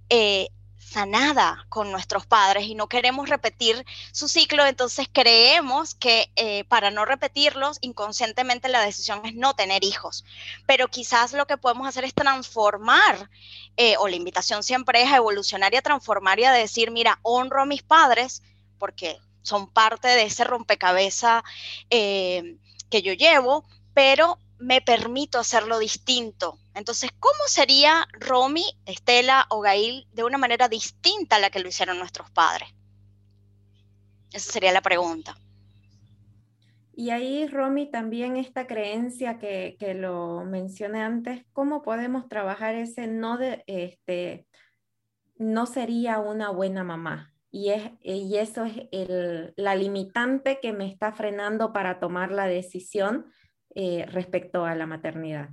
[0.10, 0.50] eh,
[0.90, 6.90] sanada con nuestros padres y no queremos repetir su ciclo, entonces creemos que eh, para
[6.90, 10.26] no repetirlos, inconscientemente la decisión es no tener hijos.
[10.66, 13.30] Pero quizás lo que podemos hacer es transformar,
[13.78, 17.20] eh, o la invitación siempre es a evolucionar y a transformar y a decir, mira,
[17.22, 18.42] honro a mis padres
[18.80, 21.44] porque son parte de ese rompecabezas
[21.90, 22.58] eh,
[22.90, 26.60] que yo llevo, pero me permito hacerlo distinto.
[26.76, 31.70] Entonces, ¿cómo sería Romy, Estela o Gail de una manera distinta a la que lo
[31.70, 32.70] hicieron nuestros padres?
[34.32, 35.36] Esa sería la pregunta.
[36.94, 43.38] Y ahí, Romy, también esta creencia que, lo mencioné antes, ¿cómo podemos trabajar ese no
[43.38, 44.46] de, este,
[45.38, 47.34] no sería una buena mamá?
[47.52, 52.48] Y, es, y eso es el, la limitante que me está frenando para tomar la
[52.48, 53.32] decisión
[53.76, 55.50] eh, respecto a la maternidad?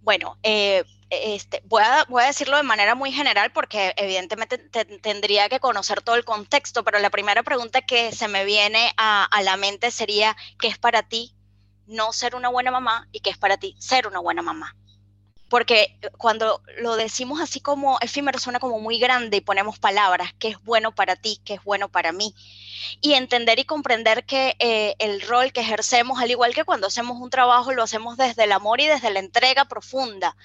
[0.00, 5.48] Bueno, eh, este, voy, a, voy, a, decirlo de manera muy general porque evidentemente tendría
[5.48, 9.42] que conocer todo el contexto, pero la primera pregunta que se me viene a, a
[9.42, 11.34] la mente sería, ¿qué es para ti
[11.86, 14.76] no ser una buena mamá y qué es para ti ser una buena mamá?
[15.54, 20.48] Porque cuando lo decimos así como efímero suena como muy grande y ponemos palabras, qué
[20.48, 22.34] es bueno para ti, qué es bueno para mí.
[23.00, 27.18] Y entender y comprender que eh, el rol que ejercemos, al igual que cuando hacemos
[27.20, 30.36] un trabajo, lo hacemos desde el amor y desde la entrega profunda,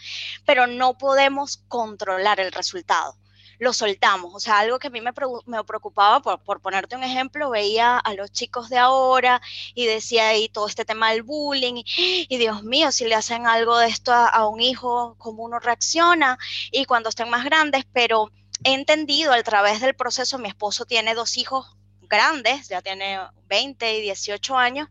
[0.46, 3.18] pero no podemos controlar el resultado
[3.60, 4.34] lo soltamos.
[4.34, 8.14] O sea, algo que a mí me, preocupaba, por, por, ponerte un ejemplo, veía a
[8.14, 9.42] los chicos de ahora
[9.76, 13.78] y decía ahí todo este tema del bullying y, Dios mío, si le hacen algo
[13.78, 16.40] de esto a, un hijo, ¿cómo uno reacciona?
[16.72, 18.32] Y cuando estén más grandes, pero
[18.64, 23.98] he entendido a través del proceso, mi esposo tiene dos hijos grandes, ya tiene 20
[23.98, 24.90] y 18 años,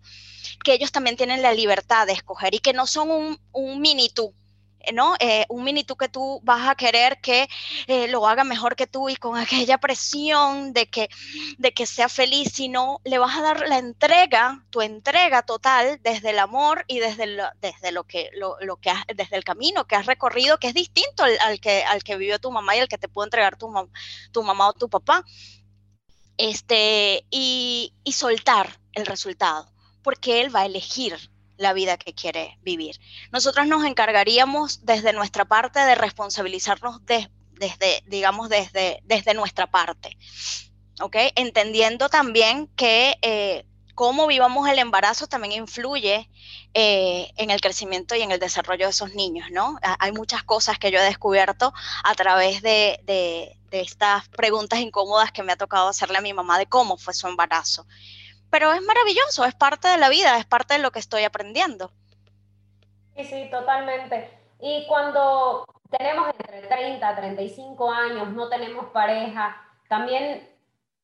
[0.62, 4.10] que ellos también tienen la libertad de escoger y que no son un, un mini
[4.10, 4.34] tú,
[4.92, 5.14] ¿no?
[5.20, 7.48] Eh, un mini tú que tú vas a querer que
[7.86, 11.08] eh, lo haga mejor que tú y con aquella presión de que,
[11.58, 16.30] de que sea feliz, sino le vas a dar la entrega, tu entrega total desde
[16.30, 18.30] el amor y desde lo, desde lo que,
[18.80, 22.38] que desde el camino que has recorrido, que es distinto al, que, al que vivió
[22.38, 23.72] tu mamá y al que te pudo entregar tu,
[24.32, 25.24] tu mamá o tu papá.
[26.36, 31.18] Este, y, y soltar el resultado, porque él va a elegir
[31.58, 32.98] la vida que quiere vivir.
[33.30, 40.16] Nosotros nos encargaríamos desde nuestra parte de responsabilizarnos desde, digamos, desde, desde nuestra parte.
[41.00, 41.16] ¿Ok?
[41.36, 46.30] Entendiendo también que eh, cómo vivamos el embarazo también influye
[46.74, 49.78] eh, en el crecimiento y en el desarrollo de esos niños, ¿no?
[49.98, 51.72] Hay muchas cosas que yo he descubierto
[52.04, 56.58] a través de, de estas preguntas incómodas que me ha tocado hacerle a mi mamá
[56.58, 57.86] de cómo fue su embarazo
[58.50, 61.90] pero es maravilloso, es parte de la vida, es parte de lo que estoy aprendiendo.
[63.16, 64.30] Sí, sí, totalmente.
[64.60, 69.56] Y cuando tenemos entre 30, 35 años, no tenemos pareja,
[69.88, 70.48] también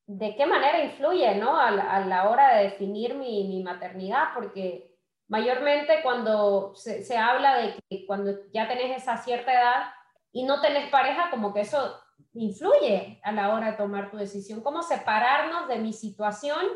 [0.07, 1.59] de qué manera influye ¿no?
[1.59, 4.94] a, la, hora de definir mi, mi, maternidad, porque
[5.28, 9.83] mayormente cuando se, se, habla de que cuando ya tenés esa cierta edad
[10.33, 11.98] y no tenés pareja, como que eso
[12.35, 16.66] influye a la hora de tomar tu decisión, cómo separarnos de mi situación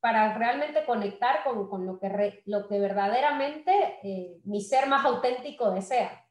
[0.00, 5.70] para realmente conectar con, con lo, que lo que verdaderamente eh, mi ser más auténtico
[5.72, 6.24] desea.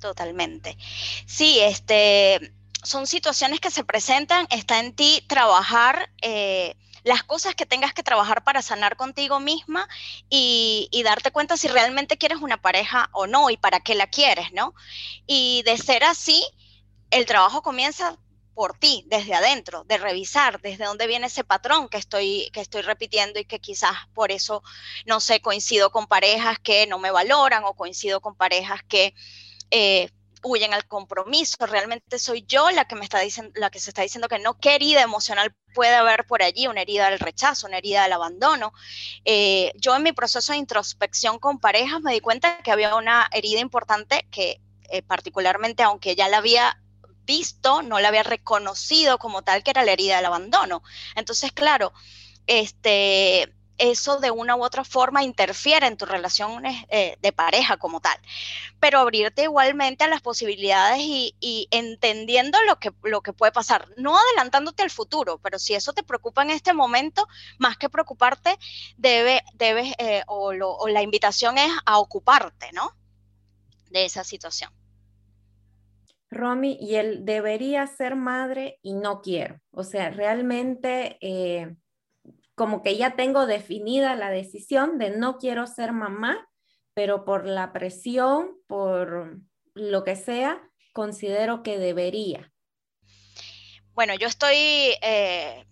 [0.00, 0.76] Totalmente.
[1.26, 7.66] Sí, este, son situaciones que se presentan, está en ti trabajar eh, las cosas que
[7.66, 9.88] tengas que trabajar para sanar contigo misma
[10.28, 14.08] y, y, darte cuenta si realmente quieres una pareja o no y para qué la
[14.08, 14.74] quieres, ¿no?
[15.26, 16.44] Y de ser así,
[17.10, 18.18] el trabajo comienza
[18.58, 22.82] por ti, desde adentro, de revisar desde dónde viene ese patrón que estoy, que estoy
[22.82, 24.64] repitiendo y que quizás por eso,
[25.06, 29.14] no sé, coincido con parejas que no me valoran o coincido con parejas que
[29.70, 30.10] eh,
[30.42, 31.66] huyen al compromiso.
[31.66, 34.58] Realmente soy yo la que me está diciendo, la que se está diciendo que no,
[34.58, 38.72] qué herida emocional puede haber por allí, una herida del rechazo, una herida del abandono.
[39.24, 43.30] Eh, yo en mi proceso de introspección con parejas me di cuenta que había una
[43.32, 44.60] herida importante que
[44.90, 46.82] eh, particularmente, aunque ya la había
[47.28, 50.82] visto, no la había reconocido como tal que era la herida del abandono.
[51.14, 51.92] Entonces, claro,
[52.46, 58.00] este, eso de una u otra forma interfiere en tus relaciones eh, de pareja como
[58.00, 58.18] tal.
[58.80, 64.18] Pero abrirte igualmente a las posibilidades y, entendiendo lo que, lo que puede pasar, no
[64.18, 68.58] adelantándote al futuro, pero si eso te preocupa en este momento, más que preocuparte,
[68.96, 72.96] debe, debes, eh, o, o la invitación es a ocuparte, ¿no?
[73.90, 74.77] De esa situación.
[76.30, 79.60] Romy, y él debería ser madre y no quiero.
[79.70, 81.74] O sea, realmente eh,
[82.54, 86.48] como que ya tengo definida la decisión de no quiero ser mamá,
[86.94, 89.40] pero por la presión, por
[89.74, 90.60] lo que sea,
[90.92, 92.52] considero que debería.
[93.92, 95.66] Bueno, yo estoy eh,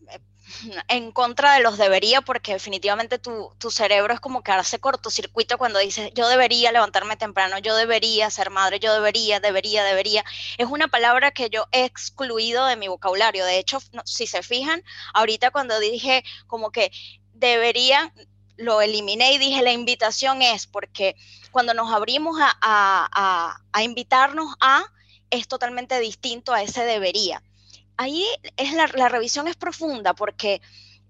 [0.88, 5.78] en contra de los debería porque definitivamente tu, cerebro es como que hace cortocircuito cuando
[5.78, 10.24] dices yo debería levantarme temprano, yo debería ser madre, yo debería, debería, debería.
[10.58, 13.44] Es una palabra que yo he excluido de mi vocabulario.
[13.44, 14.82] De hecho, si se fijan,
[15.14, 16.92] ahorita cuando dije como que
[17.32, 18.12] debería,
[18.56, 21.16] lo eliminé y dije la invitación es porque
[21.50, 24.84] cuando nos abrimos a, a invitarnos a,
[25.30, 27.42] es totalmente distinto a ese debería
[27.96, 28.26] ahí
[28.56, 30.60] es la, revisión es profunda porque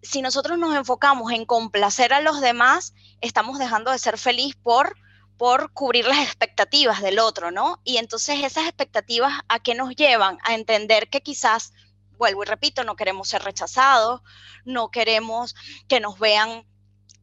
[0.03, 4.97] si nosotros nos enfocamos en complacer a los demás, estamos dejando de ser feliz por,
[5.37, 7.81] por cubrir las expectativas del otro, ¿no?
[7.85, 10.39] Y entonces esas expectativas a qué nos llevan?
[10.45, 11.73] A entender que quizás,
[12.19, 14.23] vuelvo y repito, no queremos ser rechazados,
[14.65, 15.55] no queremos
[15.89, 16.67] que nos vean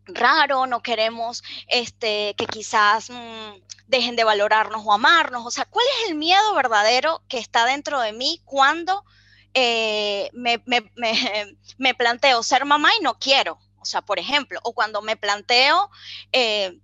[0.05, 5.45] raro, no queremos este, que quizás mm, dejen de valorarnos o amarnos.
[5.45, 9.05] O sea, ¿cuál es el miedo verdadero que está dentro de mí cuando
[9.53, 10.29] eh,
[11.77, 13.59] me, planteo ser mamá y no quiero.
[13.79, 15.89] O sea, por ejemplo, o cuando me planteo
[16.31, 16.79] eh,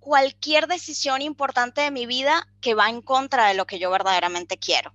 [0.00, 4.58] cualquier decisión importante de mi vida que va en contra de lo que yo verdaderamente
[4.58, 4.92] quiero.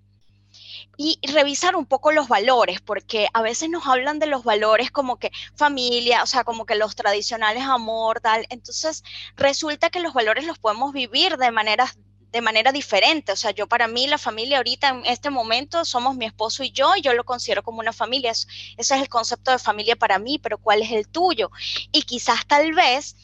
[0.98, 5.18] Y revisar un poco los valores, porque a veces nos hablan de los valores como
[5.18, 8.48] que familia, o sea, como que los tradicionales amor, tal.
[8.50, 9.04] Entonces,
[9.36, 11.98] resulta que los valores los podemos vivir de maneras
[12.32, 13.32] de manera diferente.
[13.32, 16.72] O sea, yo para mí la familia ahorita en este momento somos mi esposo y
[16.72, 18.32] yo, y yo lo considero como una familia.
[18.32, 18.48] ese
[18.78, 21.52] es el concepto de familia para mí, pero ¿cuál es el tuyo?
[21.92, 23.16] Y quizás tal vez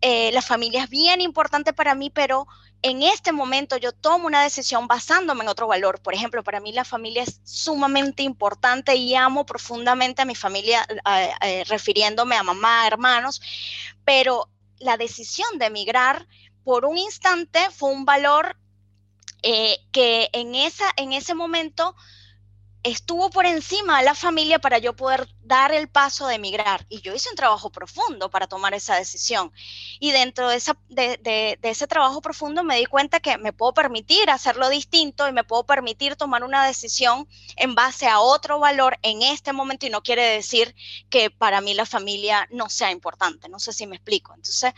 [0.00, 2.46] eh, la familia es bien importante para mí, pero
[2.82, 6.00] en este momento yo tomo una decisión basándome en otro valor.
[6.00, 10.86] Por ejemplo, para mí la familia es sumamente importante y amo profundamente a mi familia,
[11.42, 13.40] eh, refiriéndome a mamá, hermanos,
[14.04, 16.26] pero la decisión de emigrar
[16.66, 18.56] por un instante fue un valor
[19.44, 21.94] eh, que en, esa, en ese momento
[22.82, 26.84] estuvo por encima de la familia para yo poder dar el paso de emigrar.
[26.88, 29.52] Y yo hice un trabajo profundo para tomar esa decisión.
[30.00, 34.28] Y dentro de, esa, de, ese trabajo profundo me di cuenta que me puedo permitir
[34.28, 39.22] hacerlo distinto y me puedo permitir tomar una decisión en base a otro valor en
[39.22, 39.86] este momento.
[39.86, 40.74] Y no quiere decir
[41.10, 43.48] que para mí la familia no sea importante.
[43.48, 44.34] No sé si me explico.
[44.34, 44.74] Entonces,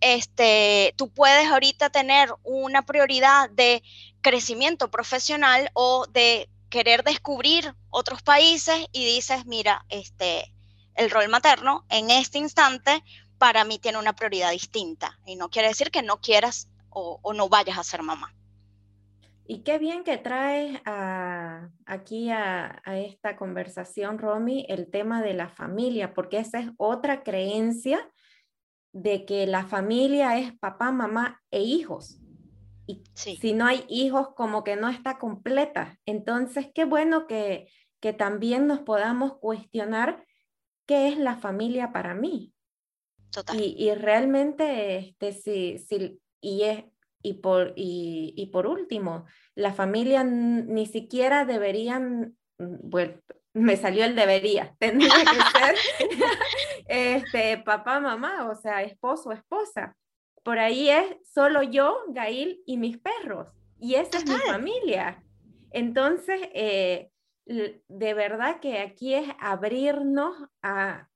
[0.00, 3.82] este, tú puedes ahorita tener una prioridad de
[4.20, 10.52] crecimiento profesional o de querer descubrir otros países y dices, mira, este,
[10.94, 13.02] el rol materno en este instante
[13.38, 17.50] para mí tiene una prioridad distinta y no quiere decir que no quieras o, no
[17.50, 18.32] vayas a ser mamá.
[19.46, 20.80] Y qué bien que traes
[21.84, 27.22] aquí a, a, esta conversación, Romy, el tema de la familia, porque esa es otra
[27.22, 28.10] creencia
[28.96, 32.18] de que la familia es papá, mamá e hijos.
[32.86, 35.98] Y si no hay hijos, como que no está completa.
[36.06, 37.68] Entonces, qué bueno que,
[38.00, 40.24] que también nos podamos cuestionar
[40.86, 42.54] qué es la familia para mí.
[43.30, 43.60] Total.
[43.60, 46.84] Y, y realmente, este, sí, sí, y, es,
[47.20, 53.20] y, por, y, y por último, la familia ni siquiera deberían, bueno,
[53.56, 55.74] me salió el debería, tendría que ser
[56.88, 59.96] este, papá, mamá, o sea, esposo, esposa.
[60.42, 63.48] Por ahí es solo yo, Gail y mis perros.
[63.80, 65.22] Y esa es mi familia.
[65.72, 67.10] Entonces, eh,
[67.46, 71.08] de verdad que aquí es abrirnos a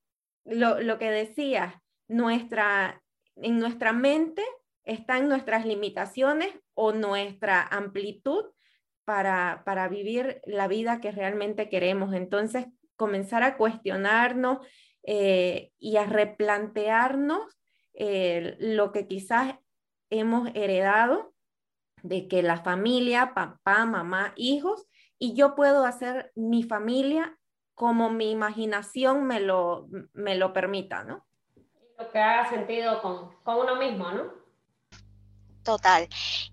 [0.45, 3.03] lo, lo que decía, nuestra,
[3.37, 4.43] en nuestra mente
[4.85, 8.47] están nuestras limitaciones o nuestra amplitud
[9.11, 12.15] para, vivir la vida que realmente queremos.
[12.15, 14.65] Entonces, comenzar a cuestionarnos
[15.03, 17.43] eh, y a replantearnos
[17.95, 19.57] eh, lo que quizás
[20.11, 21.35] hemos heredado
[22.05, 24.87] de que la familia, papá, mamá, hijos,
[25.19, 27.37] y yo puedo hacer mi familia
[27.75, 31.27] como mi imaginación me lo, me lo permita, ¿no?
[31.99, 34.40] Lo que haga sentido con, con uno mismo, ¿no?
[35.71, 36.09] Total.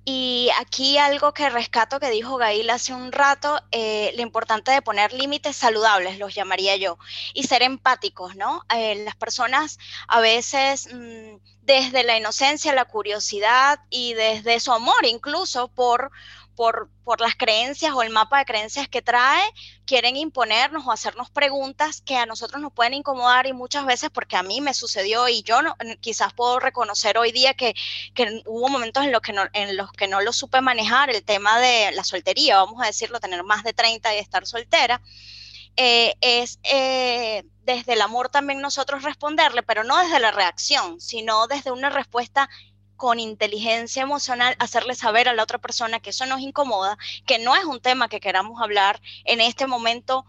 [0.05, 4.83] Y aquí algo que rescato que dijo Gail hace un rato, eh, lo importante de
[4.83, 6.99] poner límites saludables, los llamaría yo,
[7.33, 8.61] y ser empáticos, ¿no?
[8.71, 15.03] Eh, las personas a veces mm, desde la inocencia, la curiosidad y desde su amor
[15.03, 16.11] incluso por
[16.57, 16.89] por,
[17.21, 19.43] las creencias o el mapa de creencias que trae,
[19.85, 24.35] quieren imponernos o hacernos preguntas que a nosotros nos pueden incomodar y muchas veces porque
[24.35, 25.59] a mí me sucedió y yo
[26.01, 27.75] quizás puedo reconocer hoy día que,
[28.45, 31.59] hubo momentos en los, que no, en los que no lo supe manejar, el tema
[31.59, 35.01] de la soltería, vamos a decirlo, tener más de 30 y estar soltera.
[35.79, 41.45] Eh, es eh, desde el amor también nosotros responderle, pero no desde la reacción, sino
[41.45, 42.49] desde una respuesta
[42.97, 47.55] con inteligencia emocional hacerle saber a la otra persona que eso nos incomoda, que no
[47.55, 50.25] es un tema que queramos hablar en este momento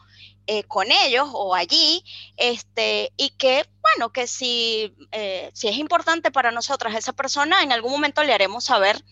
[0.46, 2.02] eh, con ellos o allí,
[2.36, 7.72] este, y que, bueno, que si, eh, si es importante para nosotras esa persona, en
[7.72, 9.04] algún momento le haremos saber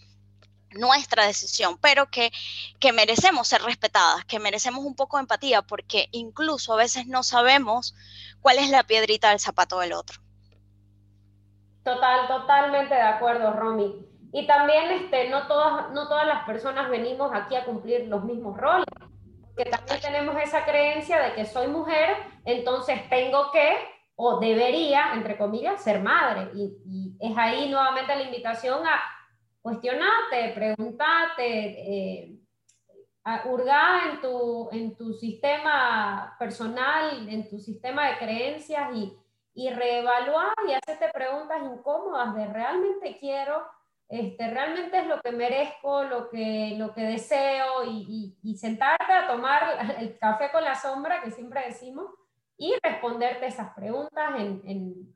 [0.71, 2.33] nuestra decisión, pero que,
[2.81, 7.23] que merecemos ser respetadas, que merecemos un poco de empatía, porque incluso a veces no
[7.23, 7.95] sabemos
[8.41, 10.26] cuál es la piedrita del zapato del otro.
[11.87, 14.05] Total, totalmente de acuerdo, Romy.
[14.33, 18.57] Y también este, no, todas, no todas las personas venimos aquí a cumplir los mismos
[18.57, 18.87] roles,
[19.41, 23.77] porque también tenemos esa creencia de que soy mujer, entonces tengo que
[24.17, 26.51] o debería, entre comillas, ser madre.
[26.57, 29.01] Y, es ahí nuevamente la invitación a
[29.63, 32.37] cuestionarte, preguntarte, eh,
[33.45, 39.17] hurgar en tu, en tu sistema personal, en tu sistema de creencias y
[39.57, 43.67] y reevaluar y hacerte preguntas incómodas de realmente quiero,
[44.07, 49.97] este, realmente es lo que merezco, lo que, lo que deseo y, sentarte a tomar
[49.99, 52.11] el café con la sombra que siempre decimos
[52.59, 55.15] y responderte esas preguntas en, en,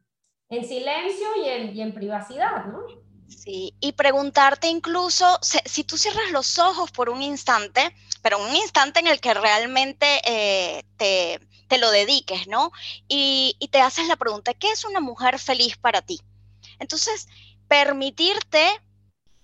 [0.49, 2.80] en silencio y en, y en privacidad, ¿no?
[3.28, 9.01] Sí, y preguntarte incluso, si, tú cierras los ojos por un instante, pero un instante
[9.01, 11.38] en el que realmente eh, te,
[11.70, 12.72] te lo dediques, ¿no?
[13.06, 16.20] Y, te haces la pregunta, ¿qué es una mujer feliz para ti?
[16.80, 17.28] Entonces,
[17.68, 18.68] permitirte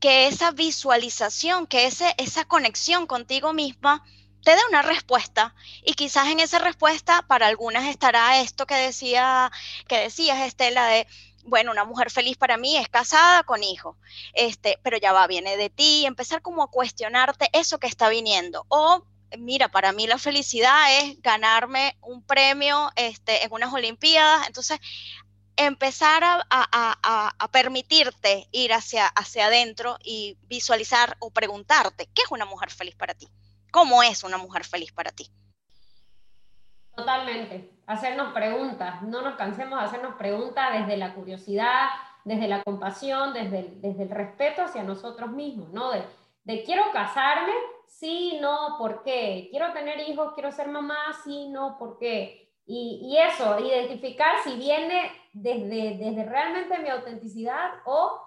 [0.00, 4.04] que esa visualización, que ese, esa conexión contigo misma
[4.42, 5.54] te dé una respuesta
[5.84, 9.52] y quizás en esa respuesta para algunas estará esto que decía
[9.86, 11.06] que decías Estela de
[11.44, 13.96] bueno, una mujer feliz para mí es casada con hijos,
[14.32, 18.66] este, pero ya va, viene de ti, empezar como a cuestionarte eso que está viniendo
[18.66, 19.04] o
[19.38, 24.46] mira, para mí la felicidad es ganarme un premio este, en unas Olimpiadas.
[24.46, 24.78] Entonces,
[25.56, 32.70] empezar a, permitirte ir hacia, hacia adentro y visualizar o preguntarte, ¿qué es una mujer
[32.70, 33.28] feliz para ti?
[33.70, 35.30] ¿Cómo es una mujer feliz para ti?
[36.94, 41.88] Totalmente, hacernos preguntas, no nos cansemos de hacernos preguntas desde la curiosidad,
[42.24, 45.90] desde la compasión, desde el, desde el respeto hacia nosotros mismos, ¿no?
[45.90, 46.02] De,
[46.44, 47.52] de quiero casarme,
[47.86, 49.48] sí, no, ¿por qué?
[49.50, 52.52] Quiero tener hijos, quiero ser mamá, sí, no, ¿por qué?
[52.68, 58.20] Y, eso, identificar si viene desde, desde realmente mi autenticidad o,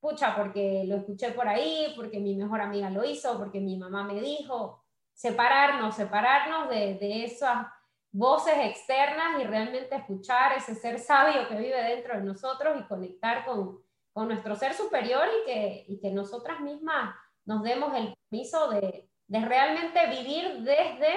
[0.00, 4.04] pucha, porque lo escuché por ahí, porque mi mejor amiga lo hizo, porque mi mamá
[4.04, 4.84] me dijo,
[5.14, 7.66] separarnos, separarnos de, de esas
[8.12, 13.46] voces externas y realmente escuchar ese ser sabio que vive dentro de nosotros y conectar
[13.46, 13.82] con,
[14.12, 17.14] con nuestro ser superior y que, y que nosotras mismas
[17.50, 21.14] nos demos el permiso de, realmente vivir desde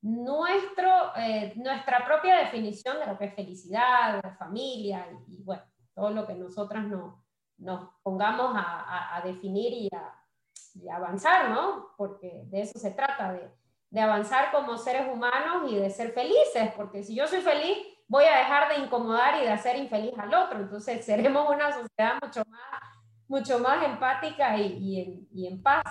[0.00, 5.62] nuestro, eh, nuestra propia definición de lo que es felicidad, de familia y, bueno,
[5.94, 7.22] todo lo que nosotras no,
[7.58, 11.88] nos pongamos a, definir y a, avanzar, ¿no?
[11.98, 13.50] Porque de eso se trata, de,
[13.90, 17.76] de avanzar como seres humanos y de ser felices, porque si yo soy feliz,
[18.08, 22.14] voy a dejar de incomodar y de hacer infeliz al otro, entonces seremos una sociedad
[22.22, 22.85] mucho más
[23.28, 25.84] mucho más empática y, en, paz.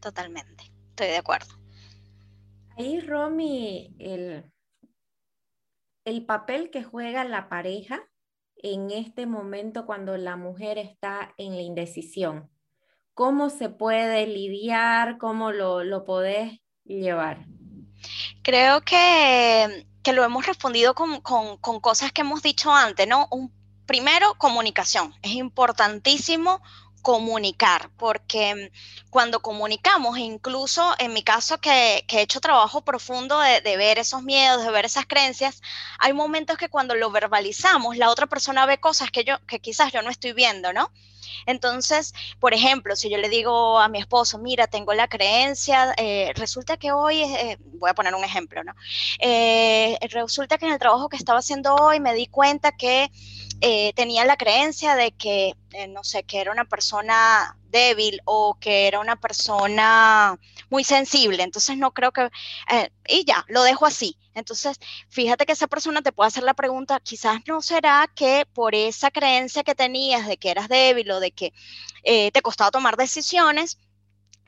[0.00, 1.54] Totalmente, estoy de acuerdo.
[2.76, 4.50] Ahí, Romy, el,
[6.04, 8.00] el papel que juega la pareja
[8.56, 12.50] en este momento cuando la mujer está en la indecisión.
[13.14, 15.18] ¿Cómo se puede lidiar?
[15.18, 17.46] ¿Cómo lo, lo podés llevar?
[18.42, 23.28] Creo que, lo hemos respondido con, con, cosas que hemos dicho antes, ¿no?
[23.30, 23.52] Un
[23.92, 25.14] primero, comunicación.
[25.20, 26.62] Es importantísimo
[27.02, 28.72] comunicar, porque
[29.10, 34.64] cuando comunicamos, incluso en mi caso que, he hecho trabajo profundo de, ver esos miedos,
[34.64, 35.60] de ver esas creencias,
[35.98, 39.92] hay momentos que cuando lo verbalizamos, la otra persona ve cosas que yo, que quizás
[39.92, 40.90] yo no estoy viendo, ¿no?
[41.46, 46.32] Entonces, por ejemplo, si yo le digo a mi esposo, mira, tengo la creencia, eh,
[46.34, 48.74] resulta que hoy, eh, voy a poner un ejemplo, ¿no?
[49.18, 53.10] Eh, resulta que en el trabajo que estaba haciendo hoy me di cuenta que
[53.64, 58.58] eh, tenía la creencia de que, eh, no sé, que era una persona débil o
[58.58, 60.36] que era una persona
[60.68, 61.44] muy sensible.
[61.44, 62.28] Entonces no creo que,
[62.72, 64.18] eh, y ya, lo dejo así.
[64.34, 68.74] Entonces, fíjate que esa persona te puede hacer la pregunta, quizás no será que por
[68.74, 71.52] esa creencia que tenías de que eras débil o de que
[72.02, 73.78] te costaba tomar decisiones,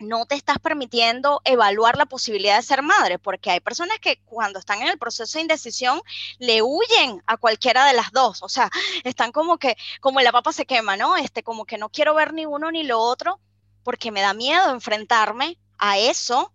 [0.04, 4.58] no te estás permitiendo evaluar la posibilidad de ser madre, porque hay personas que cuando
[4.58, 6.00] están en el proceso de indecisión
[6.38, 8.70] le huyen a cualquiera de las dos, o sea,
[9.04, 11.16] están como que, como la papa se quema, ¿no?
[11.16, 13.40] Este, como que no quiero ver ni uno ni lo otro,
[13.82, 16.52] porque me da miedo enfrentarme a eso,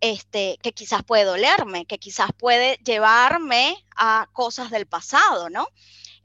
[0.00, 5.68] este, que quizás puede dolerme, que quizás puede llevarme a cosas del pasado, ¿no?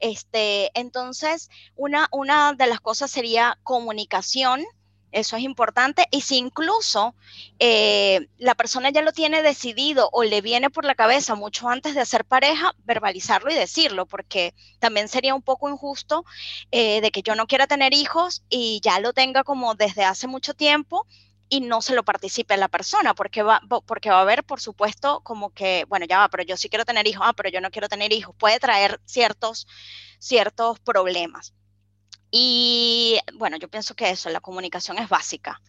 [0.00, 4.64] Este, entonces, una, una de las cosas sería comunicación,
[5.12, 6.06] eso es importante.
[6.10, 7.14] Y si incluso
[7.58, 11.94] eh, la persona ya lo tiene decidido o le viene por la cabeza mucho antes
[11.94, 16.24] de hacer pareja, verbalizarlo y decirlo, porque también sería un poco injusto
[16.70, 20.26] eh, de que yo no quiera tener hijos y ya lo tenga como desde hace
[20.26, 21.06] mucho tiempo
[21.48, 25.20] y no se lo participe la persona, porque va, porque va a haber, por supuesto,
[25.20, 27.70] como que, bueno, ya va, pero yo sí quiero tener hijos, ah, pero yo no
[27.70, 29.66] quiero tener hijos, puede traer ciertos,
[30.18, 31.54] ciertos problemas.
[32.30, 35.60] Y bueno, yo pienso que eso, la comunicación es básica.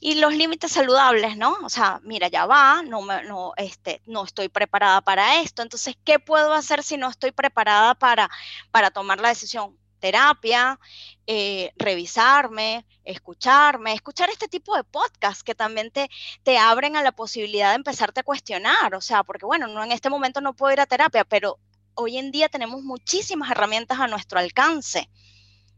[0.00, 1.56] Y los límites saludables, ¿no?
[1.62, 5.62] O sea, mira, ya va, no, me, no, este, no estoy preparada para esto.
[5.62, 8.28] Entonces, ¿qué puedo hacer si no estoy preparada para,
[8.72, 9.78] para tomar la decisión?
[10.00, 10.80] Terapia,
[11.28, 16.10] eh, revisarme, escucharme, escuchar este tipo de podcast que también te,
[16.42, 18.96] te abren a la posibilidad de empezarte a cuestionar.
[18.96, 21.60] O sea, porque bueno, no en este momento no puedo ir a terapia, pero
[21.94, 25.08] hoy en día tenemos muchísimas herramientas a nuestro alcance,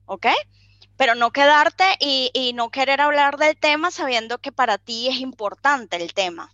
[0.06, 0.26] ¿ok?
[0.96, 5.96] Pero no quedarte y, no querer hablar del tema sabiendo que para ti es importante
[5.96, 6.52] el tema.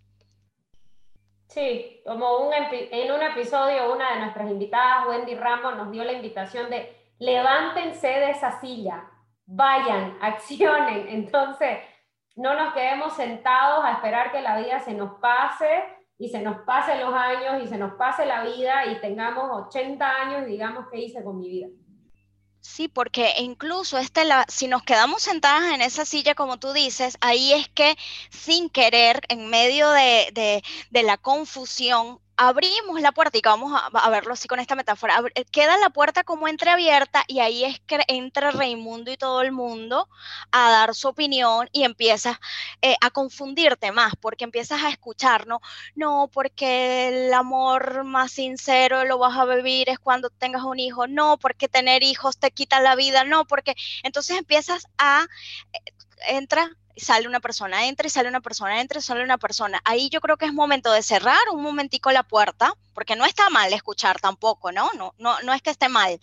[1.48, 6.70] Sí, como en un episodio una de nuestras invitadas, Wendy Ramos, nos dio la invitación
[6.70, 9.10] de levántense de esa silla,
[9.46, 11.08] vayan, accionen.
[11.08, 11.80] Entonces,
[12.36, 16.58] no nos quedemos sentados a esperar que la vida se nos pase y se nos
[16.66, 20.84] pasen los años y se nos pase la vida y tengamos 80 años y digamos
[20.92, 21.68] qué hice con mi vida.
[22.60, 27.16] Sí, porque incluso este, la, si nos quedamos sentadas en esa silla, como tú dices,
[27.22, 27.96] ahí es que
[28.28, 34.08] sin querer, en medio de, de, de la confusión, abrimos la puerta y vamos a,
[34.08, 38.00] verlo así con esta metáfora, eh, queda la puerta como entreabierta y ahí es que
[38.08, 40.08] entra Raimundo y todo el mundo
[40.50, 42.38] a dar su opinión y empiezas
[42.80, 45.60] eh, a confundirte más porque empiezas a escuchar, ¿no?
[45.94, 51.06] No, porque el amor más sincero lo vas a vivir es cuando tengas un hijo,
[51.06, 55.26] no, porque tener hijos te quita la vida, no, porque entonces empiezas a,
[55.74, 55.78] eh,
[56.28, 56.70] entra
[57.00, 59.80] sale una persona, entra y sale una persona, entra y sale una persona.
[59.84, 63.48] Ahí yo creo que es momento de cerrar un momentico la puerta, porque no está
[63.50, 64.90] mal escuchar tampoco, ¿no?
[64.96, 66.20] No, no, no es que esté mal.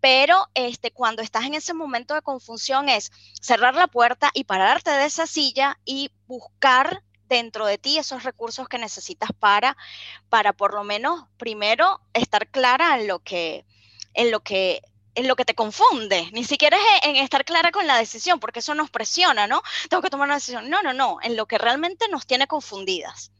[0.00, 4.90] Pero este, cuando estás en ese momento de confusión es cerrar la puerta y pararte
[4.90, 9.76] de esa silla y buscar dentro de ti esos recursos que necesitas para,
[10.28, 13.64] para por lo menos primero estar clara en lo que,
[14.14, 14.82] en lo que
[15.16, 18.60] en lo que te confunde, ni siquiera es en estar clara con la decisión, porque
[18.60, 19.62] eso nos presiona, ¿no?
[19.88, 20.68] Tengo que tomar una decisión.
[20.68, 23.32] No, no, no, en lo que realmente nos tiene confundidas.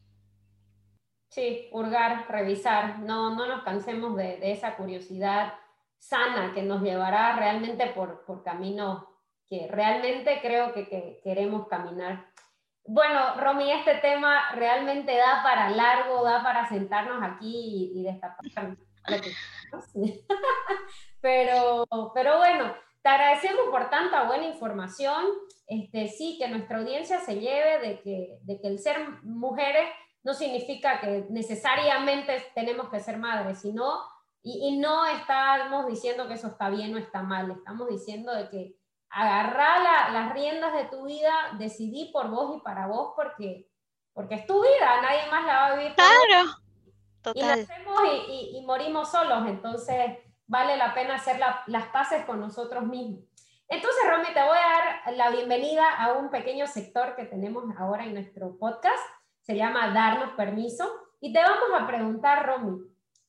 [1.28, 5.52] Sí, hurgar, revisar, no, no nos cansemos de, esa curiosidad
[5.98, 9.04] sana que nos llevará realmente por, por caminos
[9.46, 12.26] que realmente creo que, queremos caminar.
[12.84, 18.76] Bueno, Romy, este tema realmente da para largo, da para sentarnos aquí y, y destapar
[21.20, 25.24] pero, pero bueno, te agradecemos por tanta buena información.
[25.66, 29.88] Este, sí, que nuestra audiencia se lleve de que, de que el ser mujeres
[30.22, 34.00] no significa que necesariamente tenemos que ser madres, sino,
[34.42, 38.48] y, y, no estamos diciendo que eso está bien o está mal, estamos diciendo de
[38.48, 38.76] que
[39.08, 43.68] agarrar las riendas de tu vida, decidí por vos y para vos porque,
[44.12, 45.94] porque es tu vida, nadie más la va a vivir.
[45.94, 46.65] Claro.
[47.34, 52.84] Y nacemos y, y, morimos solos, entonces vale la pena hacer las paces con nosotros
[52.84, 53.20] mismos.
[53.68, 58.04] Entonces, Romy, te voy a dar la bienvenida a un pequeño sector que tenemos ahora
[58.04, 59.02] en nuestro podcast.
[59.40, 60.88] Se llama Darnos Permiso.
[61.20, 62.78] Y te vamos a preguntar, Romy,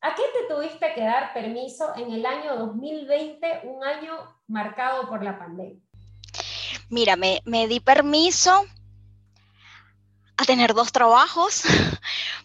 [0.02, 4.14] ¿a qué te tuviste que dar permiso en el año 2020, un año
[4.48, 5.82] marcado por la pandemia?
[6.90, 8.64] Mira, me, me di permiso
[10.38, 11.64] a tener dos trabajos,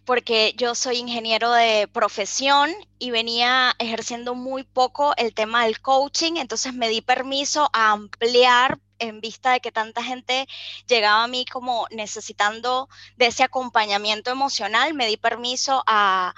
[0.05, 6.35] porque yo soy ingeniero de profesión y venía ejerciendo muy poco el tema del coaching,
[6.37, 10.47] entonces me di permiso a ampliar en vista de que tanta gente
[10.87, 16.35] llegaba a mí como necesitando de ese acompañamiento emocional, me di permiso a,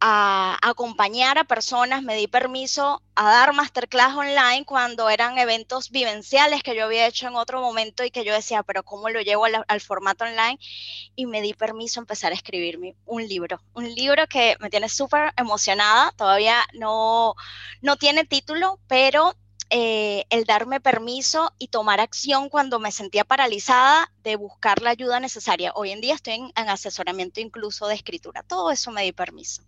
[0.00, 6.62] a acompañar a personas, me di permiso a dar masterclass online cuando eran eventos vivenciales
[6.62, 9.44] que yo había hecho en otro momento y que yo decía, pero ¿cómo lo llevo
[9.44, 10.58] al, formato online?
[11.16, 14.88] Y me di permiso a empezar a escribirme un libro, un libro que me tiene
[14.88, 17.34] súper emocionada, todavía no,
[17.82, 19.36] no tiene título, pero
[19.72, 25.20] eh, el darme permiso y tomar acción cuando me sentía paralizada de buscar la ayuda
[25.20, 25.72] necesaria.
[25.76, 28.42] Hoy en día estoy en, asesoramiento incluso de escritura.
[28.42, 29.62] Todo eso me di permiso.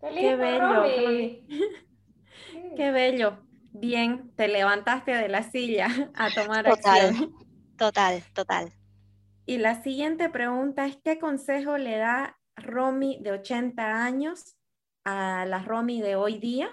[0.00, 0.82] Qué, bello.
[2.76, 3.38] Qué bello.
[3.72, 7.34] Bien, te levantaste de la silla a tomar total, acción.
[7.76, 8.72] Total, total.
[9.44, 14.56] Y la siguiente pregunta es, ¿qué consejo le da Romy de 80 años
[15.04, 16.70] a la Romy de hoy día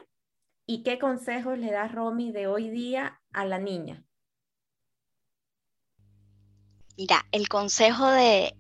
[0.66, 4.06] ¿Y qué consejos le da Romy de hoy día a la niña?
[6.98, 8.56] Mira, el consejo de,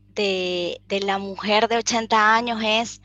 [1.05, 3.01] la mujer de 80 años es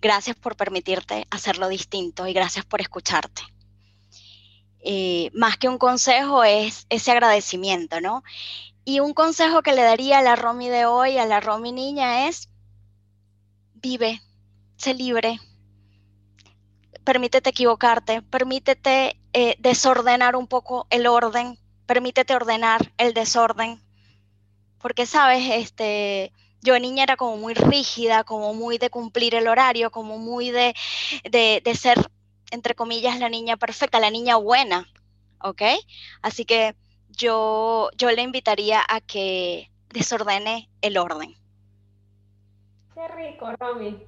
[0.00, 3.42] gracias por permitirte hacerlo distinto y gracias por escucharte.
[4.80, 8.22] Eh, más que un consejo es ese agradecimiento, ¿no?
[8.84, 12.28] Y un consejo que le daría a la Romy de hoy, a la Romy niña,
[12.28, 12.48] es
[13.74, 14.22] vive,
[14.76, 15.38] sé libre,
[17.04, 23.82] permítete equivocarte, permítete eh, desordenar un poco el orden, permítete ordenar el desorden.
[24.78, 26.32] Porque, sabes, este,
[26.62, 30.74] yo niña era como muy rígida, como muy de cumplir el horario, como muy de,
[31.30, 31.98] de, de ser,
[32.50, 34.86] entre comillas, la niña perfecta, la niña buena,
[35.40, 35.62] ¿ok?
[36.22, 36.74] Así que
[37.10, 41.34] yo, yo le invitaría a que desordene el orden.
[42.94, 44.04] Qué rico, Romy.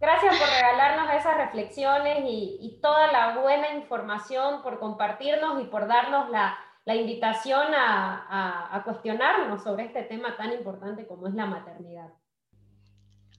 [0.00, 6.28] Gracias por regalarnos esas reflexiones y, toda la buena información, por compartirnos y por darnos
[6.30, 12.08] la, invitación a, cuestionarnos sobre este tema tan importante como es la maternidad.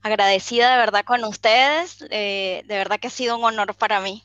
[0.02, 4.22] Agradecida de verdad con ustedes, eh, de verdad que ha sido un honor para mí.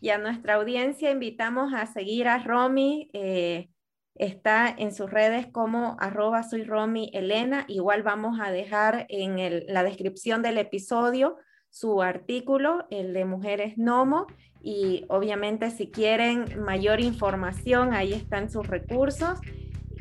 [0.00, 3.10] Y a nuestra audiencia invitamos a seguir a Romy.
[3.12, 3.68] Eh,
[4.14, 7.66] está en sus redes como arroba soy Romy Elena.
[7.68, 11.36] Igual vamos a dejar en la descripción del episodio
[11.70, 14.26] su artículo, el de Mujeres Nomo,
[14.62, 19.40] y obviamente si quieren mayor información, ahí están sus recursos.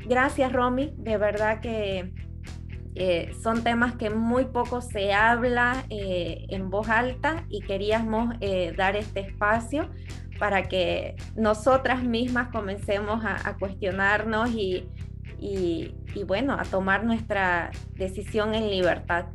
[0.06, 2.12] Gracias Romy, de verdad que
[2.96, 8.74] eh, son temas que muy poco se habla eh, en voz alta y queríamos eh,
[8.76, 9.90] dar este espacio
[10.40, 14.86] para que nosotras mismas comencemos a, cuestionarnos y,
[16.26, 19.26] bueno, a tomar nuestra decisión en libertad.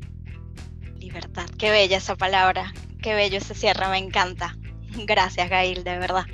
[1.04, 4.56] Libertad, qué bella esa palabra, qué bello ese cierre, me encanta.
[5.04, 6.24] Gracias, Gail, de verdad.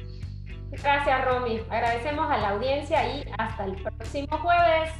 [0.70, 1.60] Gracias, Romy.
[1.68, 4.92] Agradecemos a la audiencia y hasta el próximo jueves.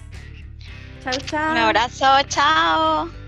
[1.04, 1.52] Chao, chao.
[1.52, 3.19] Un abrazo, chao.